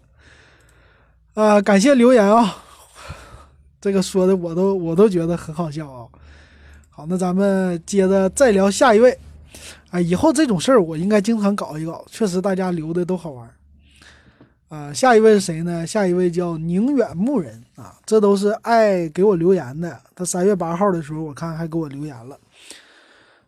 [1.35, 2.65] 啊，感谢留言啊！
[3.81, 6.09] 这个说的我都我都觉得很好笑啊。
[6.97, 9.19] 好，那咱们接着再聊下一位。
[9.91, 13.55] 啊，以后这种事儿我应该经常搞一搞，确实大家留的都好玩。
[14.69, 15.87] 啊，下一位是谁呢？
[15.87, 20.01] 下一位叫宁远牧人啊，这都是爱给我留言的。
[20.15, 22.41] 他三月八号的时候，我看还给我留言了。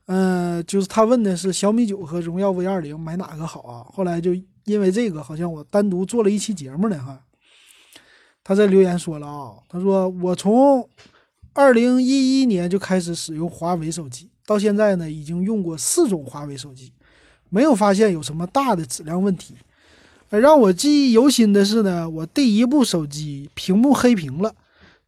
[0.09, 3.87] 嗯，就是他问的是小米九和荣耀 V 二零买哪个好啊？
[3.95, 4.35] 后来就
[4.65, 7.19] 因为这个，好像我单独做了一期节目呢，哈。
[8.45, 10.87] 他在留言说了啊，他说我从
[11.59, 16.93] 二零一一年就开始使用华为手机，到现在呢已经用过四种华为手机，
[17.51, 19.55] 没有发现有什么大的质量问题。
[20.31, 24.55] 而让我记忆犹新的是呢，我第一部手机屏幕黑屏了，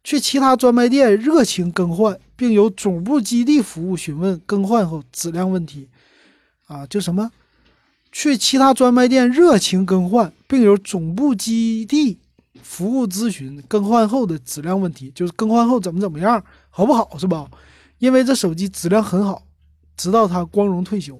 [0.03, 5.87] 去其他专卖店热情更换，并由总部基地服务询问更换后质量问题。
[6.67, 7.31] 啊，就什么？
[8.11, 12.19] 去其他专卖店热情更换，并由总部基地。
[12.63, 17.49] 服务咨询更换后的质量问题，就是更换后怎么怎么样，好不好是吧？
[17.99, 19.43] 因为这手机质量很好，
[19.95, 21.19] 直到它光荣退休。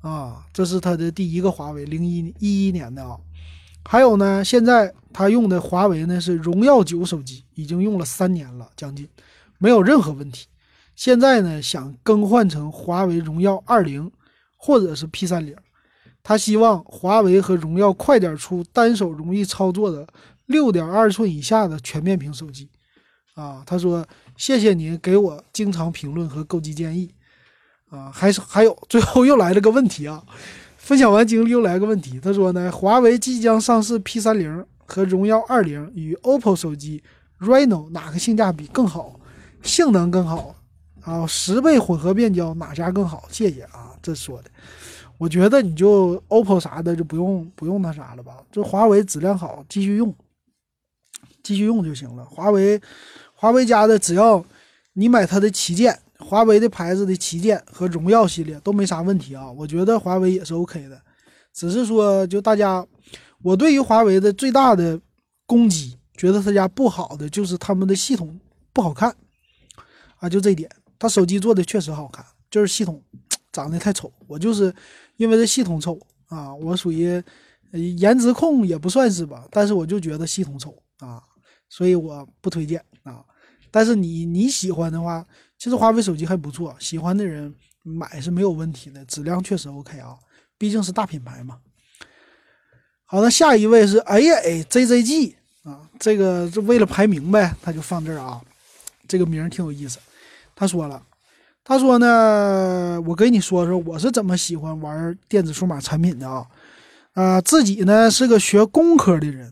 [0.00, 3.18] 啊，这是他的第一个华为，零一一一年的啊。
[3.86, 9.08] 还有呢，现在他用的华为呢是荣耀九手机，已经用了三年了，将近
[9.56, 10.46] 没有任何问题。
[10.94, 14.12] 现在呢想更换成华为荣耀二零
[14.56, 15.56] 或者是 P 三零。
[16.24, 20.06] 他希望华为和荣耀快点出单手容易操作的
[20.46, 22.66] 六点二寸以下的全面屏手机，
[23.34, 24.04] 啊，他说
[24.38, 27.12] 谢谢您给我经常评论和购机建议，
[27.90, 30.24] 啊，还是还有 最后又来了个问题啊，
[30.78, 37.02] 分享完经历又来个问题，他说呢，华为即将上市 P 三零和荣耀二零与 OPPO 手机
[37.38, 39.20] Reno 哪个性价比更好，
[39.62, 40.54] 性能更好，
[41.02, 43.28] 啊，十倍混合变焦哪家更好？
[43.30, 44.50] 谢谢啊，这说的。
[45.24, 50.14] 我觉得你就 OPPO 啥的就不用不用那啥了吧，就华为质量好，继续用，
[51.42, 52.22] 继续用就行了。
[52.26, 52.78] 华为，
[53.32, 54.44] 华为家的只要
[54.92, 59.50] 你买它的旗舰，华为的牌子的旗舰和荣耀系列都没啥问题啊。
[59.50, 61.00] 我觉得华为也是 OK 的，
[61.54, 62.86] 只是说就大家，
[63.40, 65.00] 我对于华为的最大的
[65.46, 68.38] 攻击，觉得他家不好的就是他们的系统
[68.74, 69.16] 不好看
[70.16, 73.02] 啊，就这一点，他手机做的确实好看，就是系统
[73.50, 74.74] 长得太丑，我就是。
[75.16, 77.22] 因为这系统丑啊，我属于
[77.96, 81.22] 颜值控也不算是吧，但是我就觉得系统丑啊，
[81.68, 83.24] 所以我不推荐啊。
[83.70, 85.26] 但是你你喜欢的话，
[85.58, 90.16] 其实华为手机还不错，喜欢的人买是没有问题的，质量确实 OK 啊，
[90.56, 91.58] 毕竟是大品牌嘛。
[93.04, 98.40] 好的，下一位是 A A J J G 啊，这个是为了排名呗，他就放这儿啊，
[99.06, 99.98] 这个名儿挺有意思。
[100.54, 101.04] 他说了。
[101.64, 106.46] 他说呢，我给你说说我是怎么喜欢玩电子数码产品的啊。
[107.14, 109.50] 啊，自己呢是个学工科的人，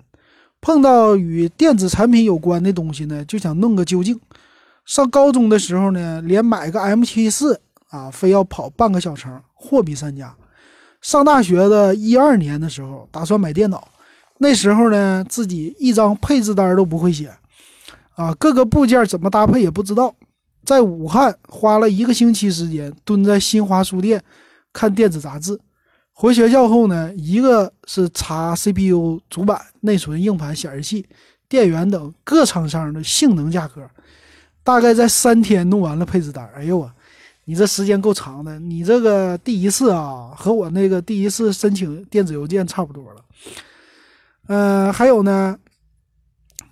[0.61, 4.21] 碰到与电子产品有关的东西呢，就想弄个究竟。
[4.85, 7.57] 上高中的时候呢，连买个 M74
[7.89, 10.35] 啊，非要跑半个小程，货比三家。
[11.01, 13.89] 上大学的一二年的时候，打算买电脑，
[14.39, 17.33] 那时候呢，自己一张配置单都不会写，
[18.17, 20.15] 啊，各个部件怎么搭配也不知道。
[20.65, 24.23] 在武汉花了一个星期时间，蹲在新华书店
[24.73, 25.59] 看电子杂志。
[26.13, 31.07] 回学校后呢，一个是查 CPU、主板、内存、硬盘、显示器、
[31.49, 33.89] 电源等各厂商的性能价格，
[34.63, 36.49] 大概在三天弄完了配置单。
[36.55, 36.93] 哎呦我，
[37.47, 43.25] 你这时间够长的，你这个第一次啊，和我那个第一次申请电子邮件差不多了。
[44.47, 45.59] 呃，还有呢，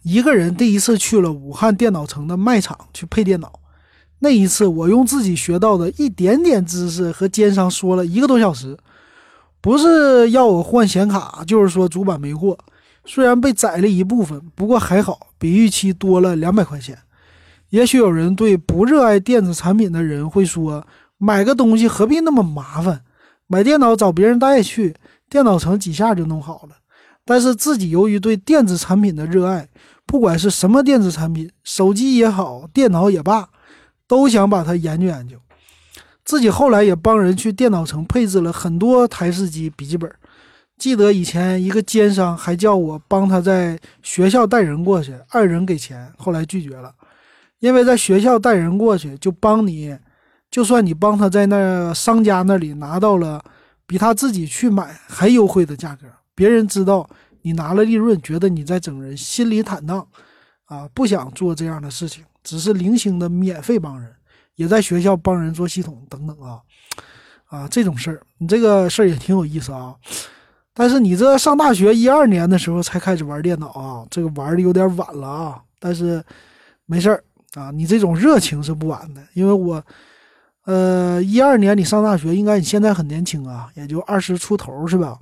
[0.03, 3.60] 一个人第一次去了武汉电脑城的卖场去配电脑，
[4.20, 8.76] 那一次我用自己学到的一点点知识和奸商说了一个多小时。
[9.61, 12.56] 不是要我换显卡，就是说主板没货。
[13.04, 16.96] 虽然被宰了一部分，不过还好，比预期多了两百块钱。
[17.70, 20.87] 也许有人对不热爱电子产品的人会说
[21.18, 23.02] ：“买个东西何必那么麻烦？
[23.46, 24.94] 买电脑找别人带去，
[25.28, 26.76] 电脑城几下就弄好了。”
[27.24, 29.68] 但是自己由于对电子产品的热爱，
[30.04, 33.48] 不管是什么电子产品，手机也好，电脑也罢，
[34.11, 35.37] 都想把它研究研究。
[36.25, 40.12] 自己后来也帮人去电脑城配置了很多台式机笔记本。
[40.77, 46.92] 记得以前一个奸商还叫我帮他在学校带人过去，二人给钱，后来拒绝了，
[47.61, 49.96] 因为在学校带人过去就帮你，
[50.51, 53.40] 就算你帮他在那商家那里拿到了
[53.87, 57.09] 比他自己去买还优惠的价格，别人知道
[57.42, 60.05] 你拿了利润，觉得你在整人，心里坦荡，
[60.64, 64.14] 啊，不想做这样的事情，只是零星的免费帮人。
[64.57, 66.61] 也在学校帮人做系统等等啊，
[67.46, 69.94] 啊这种事儿，你这个事儿也挺有意思啊。
[70.74, 75.62] 但是你这上大学一二年的时候才开始玩电脑啊，这个玩的有点晚了啊。
[75.79, 76.22] 但是
[76.85, 77.24] 没事儿
[77.55, 79.22] 啊，你这种热情是不晚的。
[79.33, 79.83] 因为我，
[80.66, 85.18] 呃，一二年你上大学，应该你现在很年轻啊，也就二十出头是吧？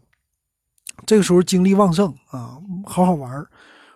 [1.07, 3.47] 这个时候精力旺盛啊，好好玩，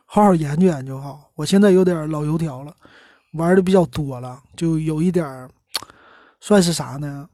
[0.06, 1.18] 好好研究研究哈。
[1.34, 2.72] 我现在有点老油条了。
[3.32, 5.48] 玩的比较多了，就有一点儿，
[6.40, 7.28] 算是啥呢？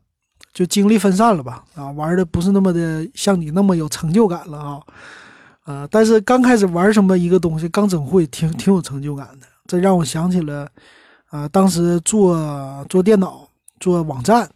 [0.55, 1.65] 就精力分散了吧？
[1.75, 4.81] 啊，玩的不是那么的像你那么有成就感了啊，
[5.67, 9.47] 呃，但是刚开始玩什么一个东西刚整会，挺挺有成就感的。
[9.67, 10.69] 这让我想起了，
[11.31, 12.37] 啊，当时做
[12.89, 14.49] 做电脑、做网站，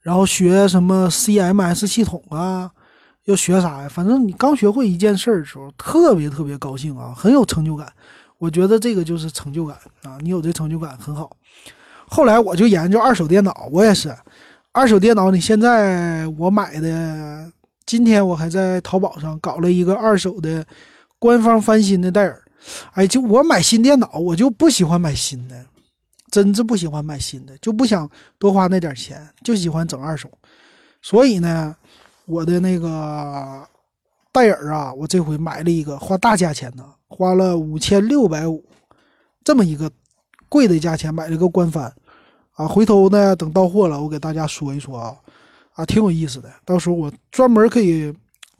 [0.00, 2.70] 然后学什么 CMS 系统啊，
[3.24, 3.88] 要学啥呀？
[3.88, 7.90] 反正你刚学会一件事儿的时候，特别特别高兴啊，很有成就感。
[8.42, 10.18] 我觉得这个就是成就感啊！
[10.20, 11.30] 你有这成就感很好。
[12.08, 14.12] 后来我就研究二手电脑，我也是
[14.72, 15.30] 二手电脑。
[15.30, 17.48] 你现在我买的，
[17.86, 20.66] 今天我还在淘宝上搞了一个二手的
[21.20, 22.42] 官方翻新的戴尔。
[22.94, 25.64] 哎，就我买新电脑，我就不喜欢买新的，
[26.28, 30.28] 真是不喜欢买新的，就不想多花那点钱，就喜欢整二手。
[31.00, 31.76] 所以呢，
[32.26, 33.64] 我的那个
[34.32, 36.84] 戴尔啊，我这回买了一个，花大价钱呢。
[37.14, 38.64] 花了五千六百五，
[39.44, 39.92] 这么一个
[40.48, 41.94] 贵的价钱买了个官翻，
[42.54, 45.14] 啊，回头呢等到货了，我给大家说一说啊，
[45.74, 46.50] 啊，挺有意思的。
[46.64, 48.10] 到时候我专门可以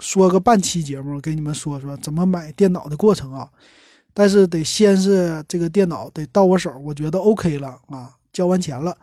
[0.01, 3.49] 说个半期节目，给你们说说怎么买电脑的过程啊。
[4.13, 8.95] 但是得先是这个电脑得到我手，我觉得 OK 了啊，交完钱了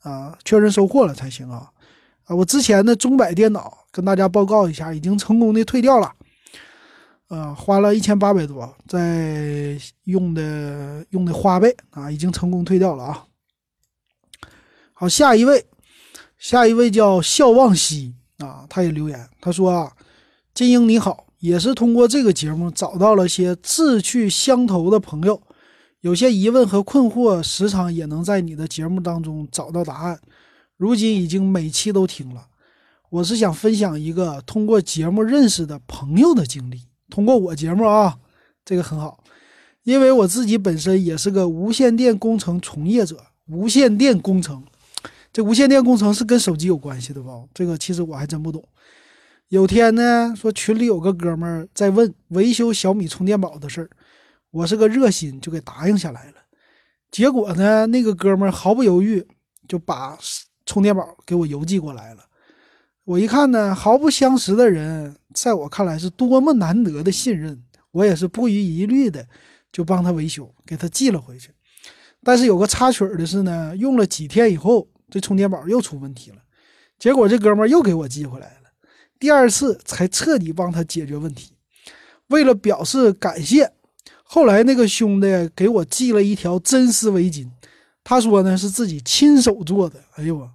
[0.00, 1.70] 啊，确认收货了才行啊。
[2.24, 6.12] 啊，我之前的中百电脑跟大家报告一下，已经成功的退掉了。
[7.28, 13.24] 呃，花了一千八百多，在用的用的花呗啊，已经成功退掉了啊。
[14.92, 15.64] 好，下一位，
[16.38, 19.92] 下一位叫笑望西啊，他也留言，他说啊，
[20.52, 25.40] 金英你好，也是通过这个节目找到了些志趣相投的朋友，
[26.00, 30.18] 有些疑问和困惑，时常也能在你的节目当中找到答案。
[30.76, 32.48] 如今已经每期都听了，
[33.14, 36.82] 我是想分享一个通过节目认识的朋友的经历。
[37.08, 38.18] 通过我节目啊，
[38.64, 39.22] 这个很好，
[39.84, 43.24] 因为我自己本身也是个无线电工程从业者。
[43.46, 44.64] 无线电工程，
[45.32, 47.48] 这无线电工程是跟手机有关系的不？
[47.54, 48.66] 这个其实我还真不懂。
[49.48, 53.90] 有天呢，说群里有个哥们儿在问维修小米充电宝的事儿，
[54.50, 56.38] 我是个热心，就给答应下来了。
[57.12, 59.24] 结果呢，那个哥们儿毫不犹豫
[59.68, 60.18] 就把
[60.66, 62.24] 充电宝给我邮寄过来了。
[63.04, 69.26] 我一看呢，毫不相识的人，在我看来是多么难得的信任，我也是不遗余力的
[69.70, 71.50] 就帮他维修，给他寄了回去。
[72.22, 76.38] 但是有个插曲的是呢，用了几天以后，这充电宝又出问题了。
[76.98, 78.70] 结果这哥们又给我寄回来了，
[79.18, 81.52] 第二次才彻底帮他解决问题。
[82.28, 83.70] 为了表示感谢，
[84.22, 87.50] 后来那个兄弟给我寄了一条真丝围巾，
[88.02, 90.00] 他说呢是自己亲手做的。
[90.14, 90.50] 哎呦我，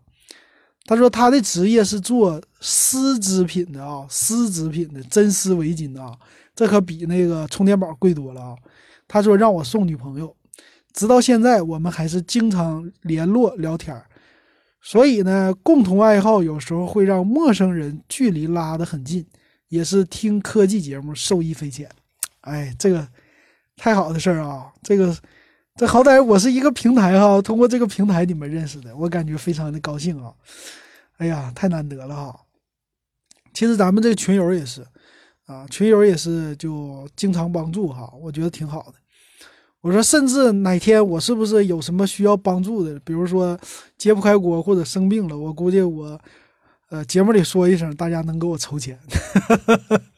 [0.90, 6.18] 他说他的职业是做丝织品的啊，丝织品的真丝围巾啊，
[6.56, 8.56] 这可比那个充电宝贵多了啊。
[9.08, 10.36] 他说让我送女朋友，
[10.92, 13.96] 直到现在我们还是经常联络聊天。
[14.82, 19.24] 所以呢，共同爱好有时候会让陌生人距离拉得很近，
[19.68, 21.88] 也是听科技节目受益匪浅。
[22.42, 23.08] 哎，这个
[23.78, 24.74] 太好的事儿啊！
[24.82, 25.16] 这个
[25.80, 30.34] 这好歹我是一个平台哈，通过这个平台你们认识的，我感觉非常的高兴啊！
[31.20, 32.38] 哎呀，太难得了哈！
[33.54, 34.86] 其实咱们这个群友也是
[35.46, 38.96] 啊，群友也是就经常帮助哈，我觉得挺好的。
[39.80, 43.00] 我说，甚至哪天我是不是有什么需要帮助的？
[43.06, 43.58] 比如说
[43.98, 46.20] 揭不开锅或者生病了，我估计我，
[46.90, 49.00] 呃，节目里说一声，大家能给我筹钱。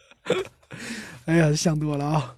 [1.26, 2.36] 哎呀，想多了啊！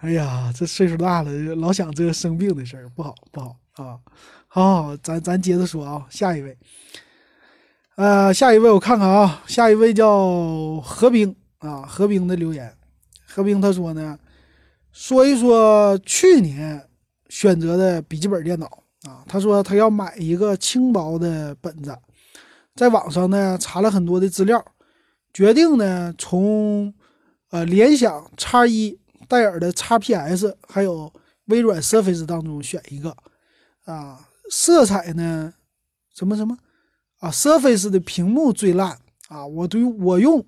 [0.00, 3.98] 哎呀，这岁数大了，老想这个生病的事儿，不好不好啊！
[4.48, 6.56] 好好，咱咱接着说啊，下一位，
[7.96, 12.74] 呃，下一位我看看啊，下一位叫何冰啊，何冰的留言，
[13.26, 14.18] 何冰他说呢。
[14.92, 16.88] 说一说去年
[17.28, 18.66] 选择的笔记本电脑
[19.02, 21.96] 啊，他说他要买一个轻薄的本子，
[22.74, 24.64] 在网上呢查了很多的资料，
[25.32, 26.92] 决定呢从
[27.50, 28.98] 呃联想 X 一、
[29.30, 31.12] 戴尔的 XPS 还有
[31.44, 33.16] 微软 Surface 当中选一个
[33.84, 35.54] 啊，色彩呢
[36.12, 36.58] 什么什么
[37.20, 40.44] 啊，Surface 的屏幕最烂啊，我对我用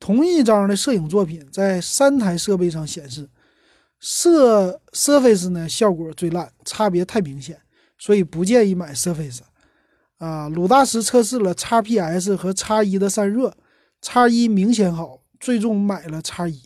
[0.00, 3.28] 同一张的摄影作品在三台设备上显示。
[4.00, 7.60] 色 Surface 呢效果最烂，差别太明显，
[7.98, 9.40] 所以不建议买 Surface。
[10.16, 13.54] 啊，鲁大师测试了 XPS 和 X 一的散热
[14.00, 16.62] ，X 一明显好，最终买了 X 一。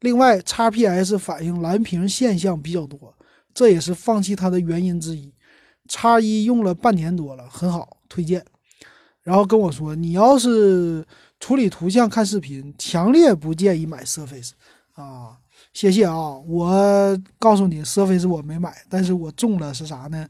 [0.00, 3.14] 另外，XPS 反映蓝屏现象比较多，
[3.54, 5.32] 这也是放弃它的原因之一。
[5.88, 8.44] X 一用了半年多了，很好，推荐。
[9.22, 11.06] 然后跟我说，你要是
[11.38, 14.52] 处理图像、看视频，强烈不建议买 Surface
[14.94, 15.36] 啊。
[15.74, 16.30] 谢谢啊！
[16.48, 20.26] 我告诉你，Surface 我没买，但是我中了是啥呢？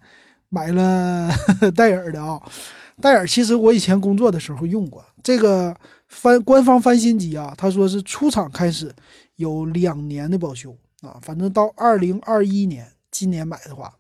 [0.48, 1.30] 买了
[1.76, 2.40] 戴尔的啊。
[3.00, 5.74] 戴尔其实我以前工作的时候用过这个
[6.08, 8.92] 翻官方翻新机啊，他说是出厂开始
[9.40, 13.96] 有两年的保修啊，反正到二零二一年，今年买的话，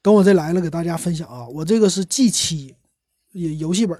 [0.00, 1.46] 等我再来了给大家分享啊。
[1.48, 2.76] 我这个是 G 七
[3.32, 3.98] 游戏本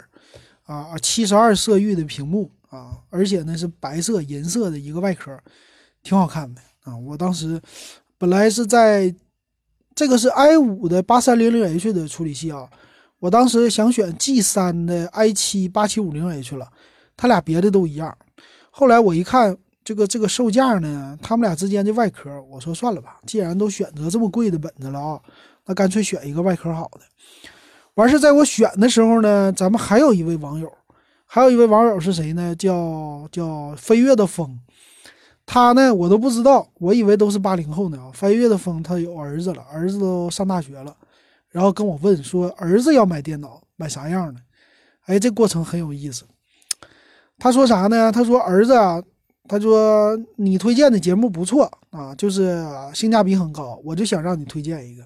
[0.63, 5.37] 啊，七十二色域的屏幕啊，而且呢是白色银色的一个外壳。
[6.03, 6.97] 挺好看的啊！
[6.97, 7.61] 我当时
[8.17, 9.15] 本来是在
[9.95, 12.71] 这个是 i 五的八三零零 H 的处理器啊，
[13.19, 16.73] 我当时想选 G 三的 i 七八七五零 H 了，
[17.17, 18.17] 它俩别的都一样。
[18.71, 19.59] 后来我一看
[19.91, 25.21] 这个这个售价呢，他们俩之间的外壳，我说算了吧，既然都选择这么贵的本子了啊，
[25.67, 27.01] 那干脆选一个外壳好的。
[27.95, 30.73] 完事在我选的时候呢，咱们还有一位网友，
[31.27, 32.55] 还有一位网友是谁呢？
[32.55, 34.61] 叫叫飞跃的风。
[35.45, 38.15] 他呢，我都不知道，我以为都是八零后呢啊。
[38.15, 40.95] 飞跃的风他有儿子了，儿子都上大学了，
[41.49, 44.41] 然后跟我问说，儿子要买电脑，买啥样的？
[45.07, 46.23] 哎，这过程很有意思。
[47.41, 48.13] 他说啥呢？
[48.13, 49.03] 他说儿子啊，
[49.51, 55.03] 他说你推荐的节目不错啊，就是性价比很高，我就想让你推荐一个。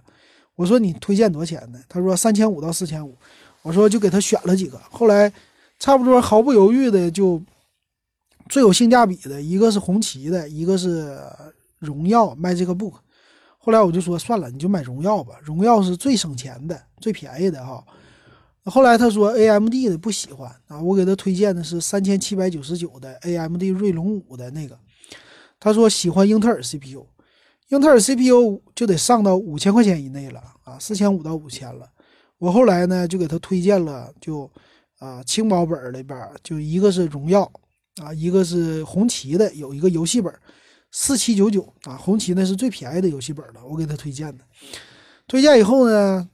[0.54, 1.78] 我说你推荐多少钱呢？
[1.88, 3.16] 他说三千五到四千五。
[3.62, 5.32] 我说就给他选了几个，后来
[5.78, 7.40] 差不多毫不犹豫的就。
[8.50, 11.18] 最有性价比的一个是红旗的，一个是
[11.78, 12.92] 荣耀卖这个 book。
[13.56, 17.82] 后来我就说算了，你就买荣耀吧，荣耀是最省钱的、最便宜的哈。
[18.70, 24.78] 后来他说 AMD 的不喜欢啊，我给他推荐的是三千七百九十九的 AMD 锐龙五的那个。
[25.60, 27.06] 他说喜欢英特尔 CPU，
[27.68, 31.88] 英特尔 CPU 就得上到五千块钱以内了啊，四千五到五千了。
[32.38, 34.50] 我后来呢就给他推荐了，就
[34.98, 37.50] 啊轻薄本里边就一个是荣耀。
[38.02, 40.34] 啊，一个是红旗的，有一个游戏本，
[40.90, 44.44] 四七九九啊，红旗那是最便宜的游戏本了，我给他推荐的。
[45.28, 46.28] 推荐以后呢，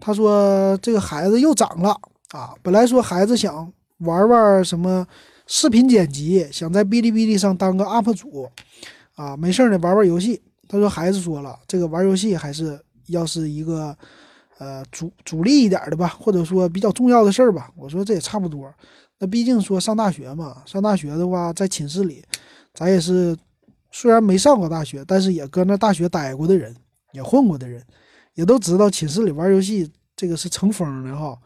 [0.00, 1.90] 他说这个孩子又长了
[2.30, 5.06] 啊，本来说孩子想玩玩什么
[5.46, 8.48] 视频剪辑，想在哔哩哔哩上当个 UP 主
[9.14, 10.40] 啊，没事呢玩玩游戏。
[10.68, 13.96] 他说孩子说了，这个玩游戏还是要是一个
[14.58, 17.70] 呃主主力一点的吧，或者说比较重要的事儿吧。
[17.76, 18.72] 我说这也差不多。
[19.18, 22.22] 那毕竟说上大学嘛，上大学的话，在寝室里，
[22.74, 23.34] 咱也是
[23.92, 26.74] 虽然没上过大学，但是也搁那大学待过的人，
[27.12, 27.82] 也混过的人，
[28.36, 31.36] 也都知道寝室里玩游戏这个是成风的哈。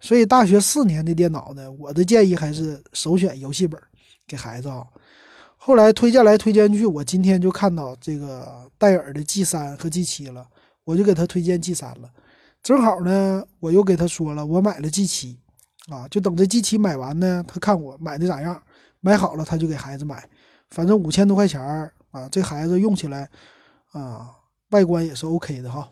[0.00, 3.80] 所以大学四年的电脑呢，我的建议还是首选游戏本
[4.26, 4.86] 给孩子啊。
[5.56, 10.46] 后来推荐来推荐去，我今天就看到这个戴尔的 G 三和 G 七了，
[10.84, 12.10] 我就给他推荐 G 三了。
[12.62, 15.38] 正好呢，我又给他说了，我买了 G 七
[15.88, 18.62] 啊，就等着 G 七买完呢，他看我买的咋样，
[19.00, 20.28] 买好了他就给孩子买，
[20.68, 21.58] 反正五千多块钱
[22.10, 23.30] 啊，这孩子用起来
[23.92, 24.30] 啊，
[24.70, 25.90] 外观也是 OK 的哈。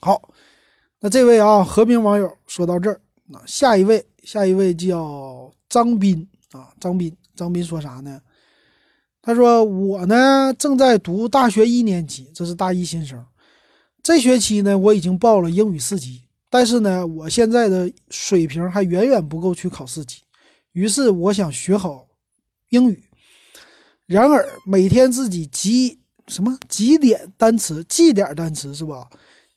[0.00, 0.32] 好。
[1.00, 8.20] 那这位啊，和平网友说到这儿，那下一位，下一位叫张斌啊，张斌，张斌说啥呢？
[9.22, 13.24] 他说我呢正在读大学一年级，这是大一新生，
[14.02, 20.22] 这学期呢我已经报了英语四级，但是呢我现在的水平还远远不够去考四级，
[20.72, 22.08] 于是我想学好
[22.70, 23.04] 英语，
[24.06, 29.08] 然而每天自己记什么记点单词，记点单词是吧？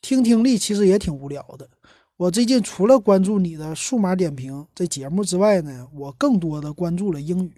[0.02, 1.66] 听听力其实也挺无聊的。
[2.16, 7.52] 我最近除了关注你的数码点评这节目之外呢，我更多的关注了英语，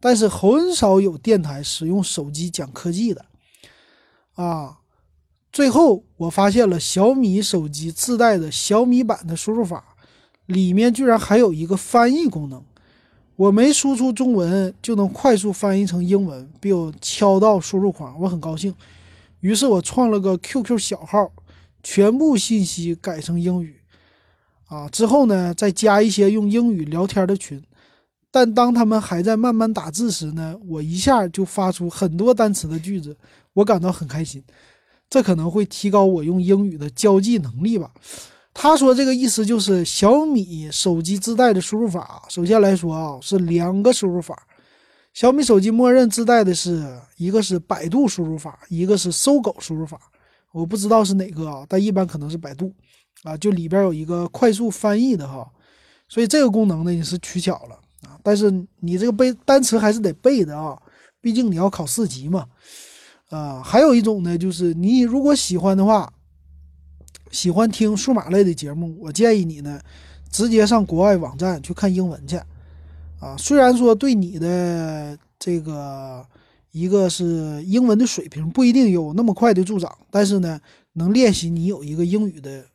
[0.00, 3.24] 但是很少有电台使用手机讲科技的。
[4.34, 4.78] 啊，
[5.52, 9.96] 最后我发现了小米手机自带的小米版的输入法，
[10.46, 12.62] 里面居然还有一个翻译功能。
[13.36, 18.74] 我没输出中文就能快速翻译成英文，并敲到输入框，我很高兴。
[19.40, 21.30] 于是我创了个 QQ 小号。
[21.88, 23.76] 全部信息改成英语，
[24.66, 27.62] 啊，之后呢，再加一些用英语聊天的群。
[28.28, 33.16] 但当他们还在慢慢打字时呢，我一下就发出很多单词的句子，
[33.52, 34.42] 我感到很开心。
[35.08, 37.88] 这可能会提高我用英语的交际能力吧。
[38.52, 44.36] 他说这个意思就是小米手机自带的输入法，首先来说啊，是两个输入法。
[45.14, 46.84] 小米手机默认自带的是
[47.16, 50.00] 一个是百度输入法，一个是搜狗输入法。
[50.52, 52.72] 我不知道是哪个啊，但一般可能是百度，
[53.24, 55.46] 啊，就里边有一个快速翻译的哈，
[56.08, 57.74] 所以这个功能呢也是取巧了
[58.08, 58.18] 啊。
[58.22, 60.80] 但是你这个背单词还是得背的啊，
[61.20, 62.46] 毕竟你要考四级嘛，
[63.28, 66.10] 啊，还有一种呢，就是你如果喜欢的话，
[67.30, 69.78] 喜欢听数码类的节目，我建议你呢
[70.30, 72.36] 直接上国外网站去看英文去，
[73.20, 76.26] 啊，虽然说对你的这个。
[76.78, 77.24] 一个是
[77.64, 80.60] 英文的水平不一定有那么快的助长，但是呢，
[80.92, 82.66] 能练习你有一个英语的，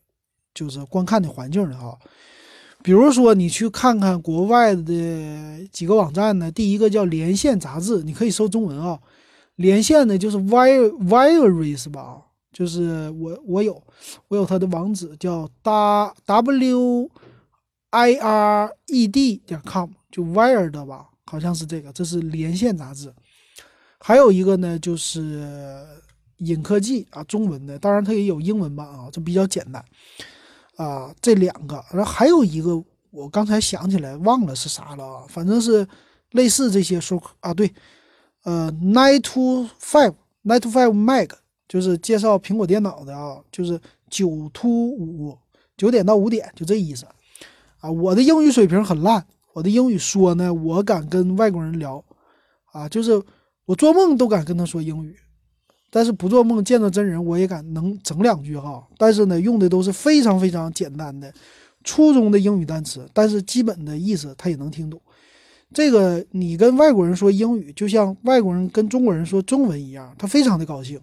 [0.56, 1.96] 就是观看的环境的哈。
[2.82, 9.00] 比如说，你去看看国外的几个网站呢，第一个叫连线杂志，你可以搜中文啊。
[9.58, 13.80] 连线呢就是 wire virus 吧，就是我我有
[14.30, 17.08] 我有它的网址叫 w
[17.92, 23.14] i r e d 点 com，就 wire 的吧，好像是这个，这是连线杂志。
[24.04, 25.46] 还有一个呢，就是
[26.38, 29.86] 影科技啊，中文的，当然它也有英文版啊，这比较简单
[30.76, 31.14] 啊。
[31.22, 35.88] 这两个，然后还有一个，我刚才想起来忘了是啥了啊，反正是
[36.32, 37.72] 类似这些说啊，对，
[38.44, 41.30] 呃，nine to five，nine to five Mac，
[41.68, 43.80] 就是介绍苹果电脑的啊，就是
[44.10, 45.38] 九 to 五，
[45.78, 47.06] 九点到五点，就这意思
[47.80, 47.92] 啊。
[47.92, 49.24] 我的英语水平很烂，
[49.54, 52.04] 我的英语说呢，我敢跟外国人聊
[52.72, 53.22] 啊，就是。
[53.66, 55.16] 我做梦都敢跟他说英语，
[55.90, 58.86] 但是不做梦见到真人我也敢能整两句哈。
[58.98, 61.34] 但是呢，用的都是非常非常简单的
[61.84, 65.02] 初中的英语单词，但是基本的意思他也能听懂。
[65.74, 71.00] 这个你跟外国人说英语，就像外国人跟中国人说中文一样，他非常的高兴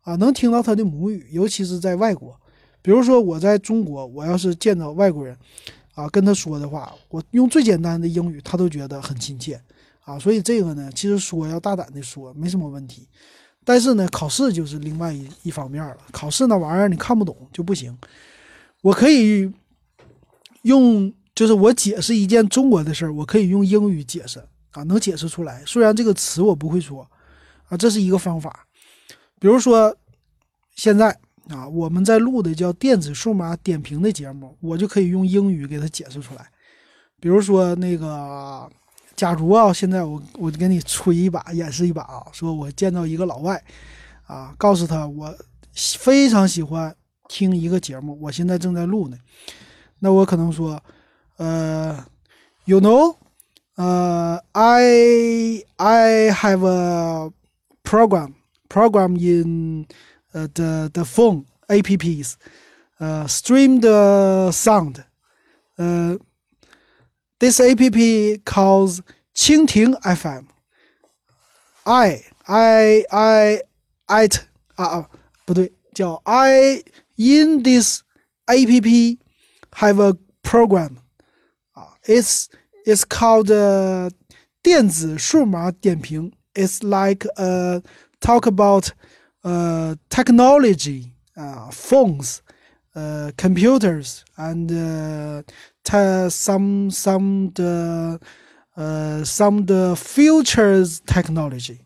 [0.00, 2.34] 啊，能听到他的母语，尤其是在外国。
[2.82, 5.36] 比如说我在中国，我要是见到外国人
[5.94, 9.60] 啊，跟他说的话，我用最简单的英语，他都觉得很亲切。
[10.10, 13.06] 啊，所以这个呢，其实说要大胆的说，没什么问题。
[13.64, 15.96] 但是呢，考试就是另外一一方面了。
[16.10, 17.96] 考试那玩意儿你看不懂就不行。
[18.82, 19.48] 我可以
[20.62, 24.40] 用，就是我解释一件中国的事儿，我可以用英语解释
[24.72, 25.62] 啊，能解释出来。
[25.64, 27.08] 虽然这个词我不会说
[27.68, 28.66] 啊，这是一个方法。
[29.38, 29.96] 比如说
[30.74, 31.16] 现在
[31.48, 36.50] 啊，我们在录的叫电子数码点评的节目，我就可以用英语给他解释出来。
[37.20, 38.68] 比如说那个。
[39.19, 43.63] 假如啊，现在我我给你吹一把，演示一把啊，说我见到一个老外，
[44.27, 45.33] 啊，告诉他我
[45.73, 46.93] 非常喜欢
[47.29, 49.17] 听一个节目，我现在正在录呢。
[49.99, 50.83] 那我可能说，
[51.37, 52.05] 呃，
[52.65, 53.15] you know，
[53.75, 57.31] 呃，I I have a
[57.85, 58.33] program
[58.67, 59.85] program in
[60.33, 62.33] 呃 the the phone apps，
[62.97, 64.97] 呃，stream the sound，
[65.77, 66.19] 呃。
[67.39, 69.01] This app calls
[69.35, 70.47] 蜻蜓 FM.
[71.83, 73.61] I I I
[74.07, 74.43] at
[74.75, 75.09] 啊啊
[75.45, 76.83] 不对，叫 I
[77.17, 78.01] in this
[78.47, 79.17] app
[79.73, 80.97] have a program
[81.73, 82.47] 啊，it's
[82.85, 84.09] it's called、uh,
[84.63, 86.31] 电子数码点评。
[86.53, 87.81] It's like a
[88.21, 88.91] talk about
[89.43, 92.39] uh, technology, uh, phones,
[92.95, 95.53] uh, computers, and uh, te-
[96.29, 98.19] some some the
[98.77, 101.81] uh, some the futures technology.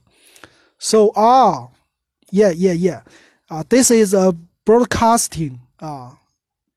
[0.77, 1.69] So ah,
[2.31, 3.01] yeah, yeah, yeah.
[3.49, 4.35] Uh, this is a
[4.65, 5.59] broadcasting.
[5.79, 6.11] Uh,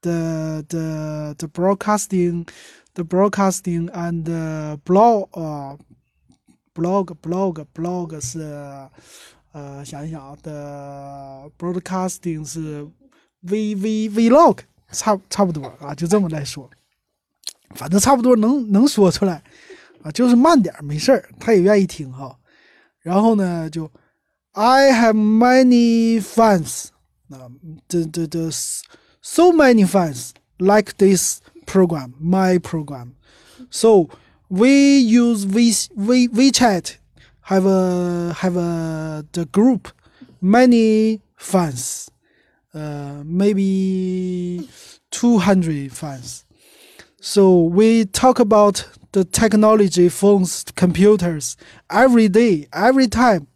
[0.02, 2.46] the the the broadcasting,
[2.94, 5.28] the broadcasting and the blog.
[5.34, 5.76] Uh,
[6.74, 8.40] blog blog blog 是
[9.52, 12.88] 呃想一想啊的 broadcasting 是
[13.42, 14.60] v v vlog
[14.90, 16.70] 差差不多啊，就这么来说，
[17.74, 19.42] 反正差不多能能说出来
[20.02, 22.38] 啊，就是慢点儿没事儿，他也愿意听哈。
[23.00, 23.90] 然后呢，就
[24.52, 26.88] I have many fans
[27.30, 27.50] 啊，
[27.88, 28.50] the the the
[29.22, 33.14] so many fans like this program, my program.
[33.70, 34.08] So
[34.48, 36.96] we use we we WeChat
[37.46, 39.88] have a have a the group
[40.40, 42.08] many fans,
[42.74, 44.68] uh, maybe
[45.10, 46.44] two hundred fans.
[47.26, 51.56] So we talk about the technology, phones, computers
[51.90, 53.46] every day, every time.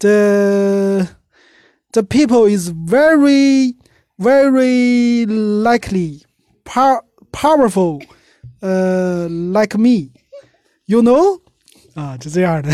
[0.00, 1.08] The
[1.92, 3.74] the people is very
[4.18, 6.22] very likely
[6.64, 7.02] pow-
[7.32, 8.02] powerful
[8.62, 10.10] uh like me
[10.86, 11.40] you know
[11.94, 12.70] 啊就这样的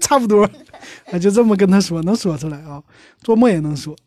[0.00, 0.48] 差不多
[1.10, 2.82] 啊就这么跟他说能说出来啊
[3.22, 3.94] 做梦也能说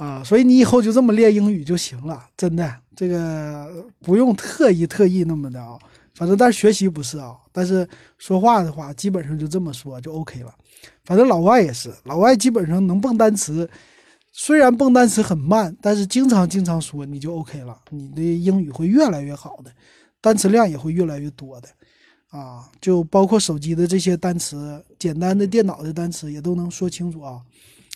[0.00, 5.78] 啊所以你以后就这么练英语就行了真的这个不用特意特意那么的啊
[6.14, 7.86] 反正但是学习不是啊但是
[8.16, 10.54] 说话的话基本上就这么说就 OK 了
[11.04, 13.68] 反正老外也是老外基本上能蹦单词
[14.32, 19.70] 虽然蹦单词很慢但是经常经常说你就 OK 了你的英语会越来越好的
[20.22, 21.68] 单词量也会越来越多的，
[22.28, 27.40] 啊，就包括手机的这些单词，简单的电脑的单词也都能说清楚啊。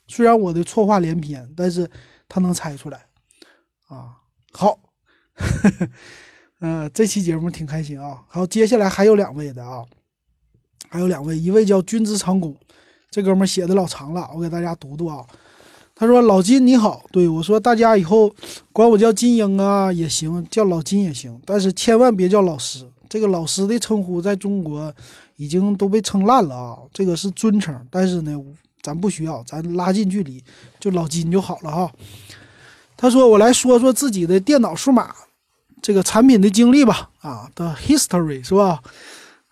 [0.07, 1.90] 虽然我的错话连篇，但是
[2.28, 3.07] 他能猜出来，
[3.88, 4.16] 啊，
[4.52, 4.78] 好，
[6.61, 8.22] 呃，这期节目挺开心啊。
[8.28, 9.84] 好，接下来还有两位的啊，
[10.88, 12.57] 还有两位，一位叫君子长工，
[13.11, 15.24] 这哥们写的老长了，我给大家读读啊。
[15.96, 18.34] 他说：“老金你好，对我说，大家以后
[18.72, 22.84] 管我叫金英啊也行，叫老金也行，但是千万别叫老师。
[23.09, 24.92] 这个老师的称呼在中国
[25.36, 28.36] 已经都被称烂了啊，这个是尊称，但是呢，
[28.85, 30.45] 咱不需要，咱拉近距离，
[30.78, 31.91] 就老金就好了哈。”
[32.97, 35.12] 他说：“我来说说自己的电脑数码
[35.82, 38.80] 这个产品的经历吧，啊的 history 是吧？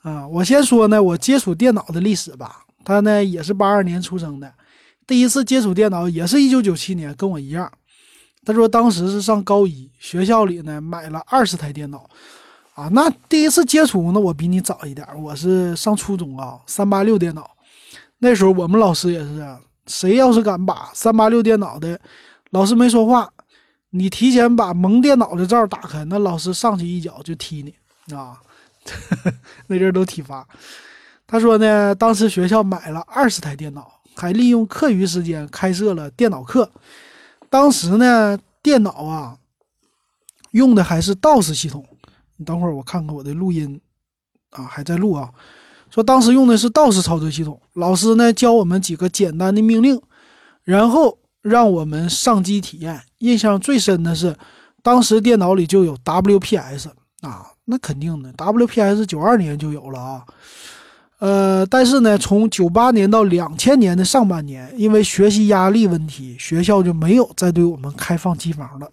[0.03, 2.65] 啊，我先说呢，我接触电脑的历史吧。
[2.85, 4.53] 他呢也是八二年出生的。”
[5.07, 7.71] 第一次接触电脑也是一九九七年，跟我一样。
[8.45, 12.09] 他说当时是上高一，学校里呢买了二十台电脑，
[12.75, 17.51] 啊，那第一次接触呢，我比你早一点，我是上初中啊，三八六电脑。
[18.23, 22.01] 那时候我们老师也是啊，谁要是敢把三八六电脑的，
[22.51, 23.33] 老师没说话，
[23.91, 27.75] 你提前把蒙电脑的罩打开，那老师上去一脚就踢你
[28.17, 28.41] 啊，
[29.67, 30.47] 那阵都体罚。
[31.27, 33.99] 他说呢，当时学校买了二十台电脑。
[34.15, 36.71] 还利用课余时间开设了电脑课。
[37.49, 39.39] 当时呢，电脑啊
[40.51, 41.83] 用的还是 DOS 系统。
[42.37, 43.81] 你等会儿我看看我的录音
[44.51, 45.31] 啊，还在录啊。
[45.93, 47.61] 说当时用的是 DOS 操作系统。
[47.75, 50.01] 老师呢教我们几个简单的命令，
[50.65, 53.03] 然后让我们上机体验。
[53.19, 54.35] 印象最深的是，
[54.83, 56.89] 当时电脑里就有 WPS
[57.21, 60.23] 啊，那肯定的，WPS 九二年就有了啊。
[61.19, 68.91] 呃，但是呢，从九八年到两千年的上半年，因为学习压力问题，学校就没有再对我们开放机房了。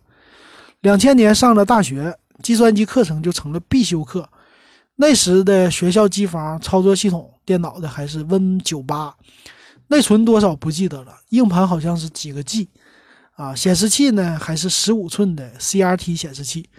[0.81, 4.29] 两千年上了大学，计算机课程就成了必修课。
[5.01, 9.15] 那时的学校机房操作系统电脑的还是 Win 九八，
[9.87, 12.67] 内存多少不记得了，硬盘好像是几个 G，
[13.35, 16.69] 啊，显示器呢还是十五寸的 CRT 显示器。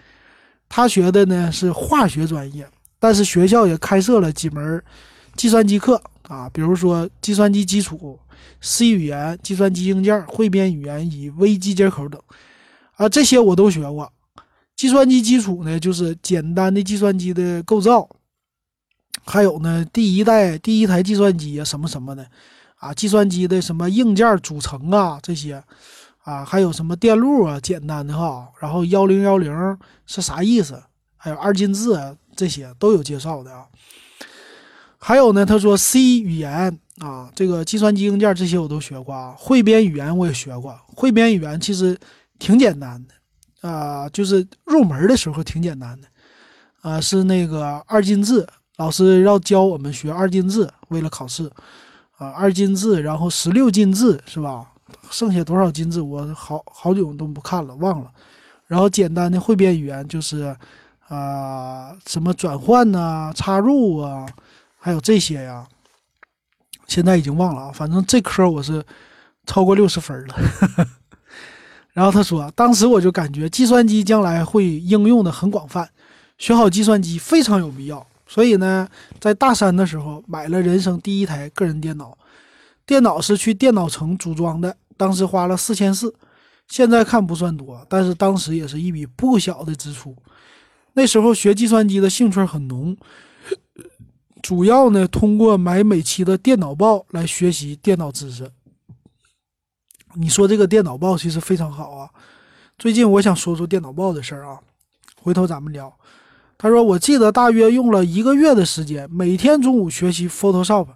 [0.69, 2.69] 他学的呢是化学专业，
[2.99, 4.83] 但是学校也开设了几门。
[5.35, 8.19] 计算机课啊，比如说计算机基础、
[8.59, 12.21] C 语言、计算机硬件、汇编语言以微机接口等，
[12.97, 14.13] 啊，这些我都学过。
[14.81, 18.09] 计算机基础呢，就是简单的计算机的构造，
[19.23, 22.25] 还有呢，第一代第一台计算机啊，什么什么的，
[22.77, 25.63] 啊，计算机的什么硬件组成啊，这些，
[26.23, 29.77] 啊，还有什么电路啊，简单的哈，然后幺零幺零
[30.07, 30.81] 是啥意思，
[31.15, 33.67] 还有二进制啊，这些都有介绍的啊。
[34.97, 39.35] 还有呢，他说 C 语言啊，这个计算机硬件这些我都学过啊。
[39.37, 41.95] 汇编语言我也学过，汇编语言其实
[42.39, 43.13] 挺简单的
[43.61, 46.07] 啊，就是入门的时候挺简单的，
[46.81, 48.47] 啊，是那个二进制，
[48.77, 51.49] 老师要教我们学二进制，为了考试，
[52.17, 54.67] 啊，二进制，然后十六进制是吧？
[55.09, 58.11] 剩下多少进制我好好久都不看了，忘了。
[58.67, 60.55] 然后简单的汇编语言就是，
[61.07, 64.25] 啊，什么转换呐、插入啊，
[64.77, 65.67] 还有这些呀，
[66.87, 67.71] 现在已经忘了啊。
[67.71, 68.83] 反正这科我是
[69.45, 70.35] 超过六十分了。
[71.93, 75.89] 然后他说，当时我就感觉计算机将来会应用的很广泛，
[76.37, 78.05] 学好计算机非常有必要。
[78.25, 78.87] 所以呢，
[79.19, 82.17] 在大三的时候买了人生第一台个人电脑，
[82.85, 86.15] 电脑是去电脑城组装的，当时花了四千四，
[86.69, 90.15] 现在看不算多，但是当时也是一笔不小的支出。
[90.93, 92.95] 那时候学计算机的兴趣很浓，
[94.41, 98.49] 主要呢通过买每期的电脑报来学习电脑知识。
[100.15, 102.09] 你说这个电脑报其实非常好啊。
[102.77, 104.59] 最近我想说说电脑报的事儿啊，
[105.21, 105.93] 回头咱们聊。
[106.57, 110.87] 他说，我记得大约用了一个月的时间，每天中午学习 Photoshop，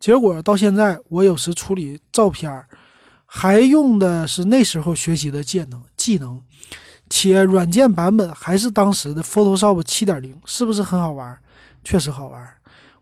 [0.00, 2.64] 结果到现在我有时处理照片
[3.26, 6.40] 还用的是那时候学习的技能技能，
[7.10, 11.38] 且软件版本还是当时的 Photoshop 七点零，是不是很好玩？
[11.84, 12.48] 确实好玩。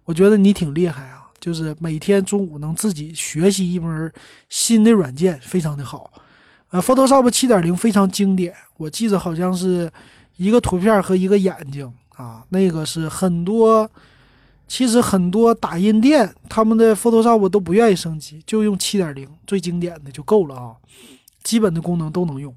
[0.04, 1.09] 我觉得你挺厉害。
[1.40, 4.12] 就是每天中午能自己学习一门
[4.48, 6.12] 新的软件，非常的好。
[6.68, 9.90] 呃，Photoshop 七点零非常经典，我记得好像是
[10.36, 13.90] 一个图片和一个眼睛啊，那个是很多，
[14.68, 20.76] 其实很多打印店他们的 Photoshop 都不愿意升级，就用七点零最经典的就够了啊，
[21.42, 22.54] 基本的功能都能用。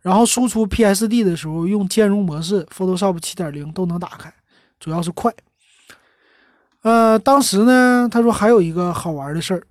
[0.00, 4.32] 然后输出 PSD 的时候用兼容模式，Photoshop 七点零都能打开，
[4.78, 5.34] 主要是快。
[6.84, 9.66] 呃，当时呢，他说还有一个好玩的事儿。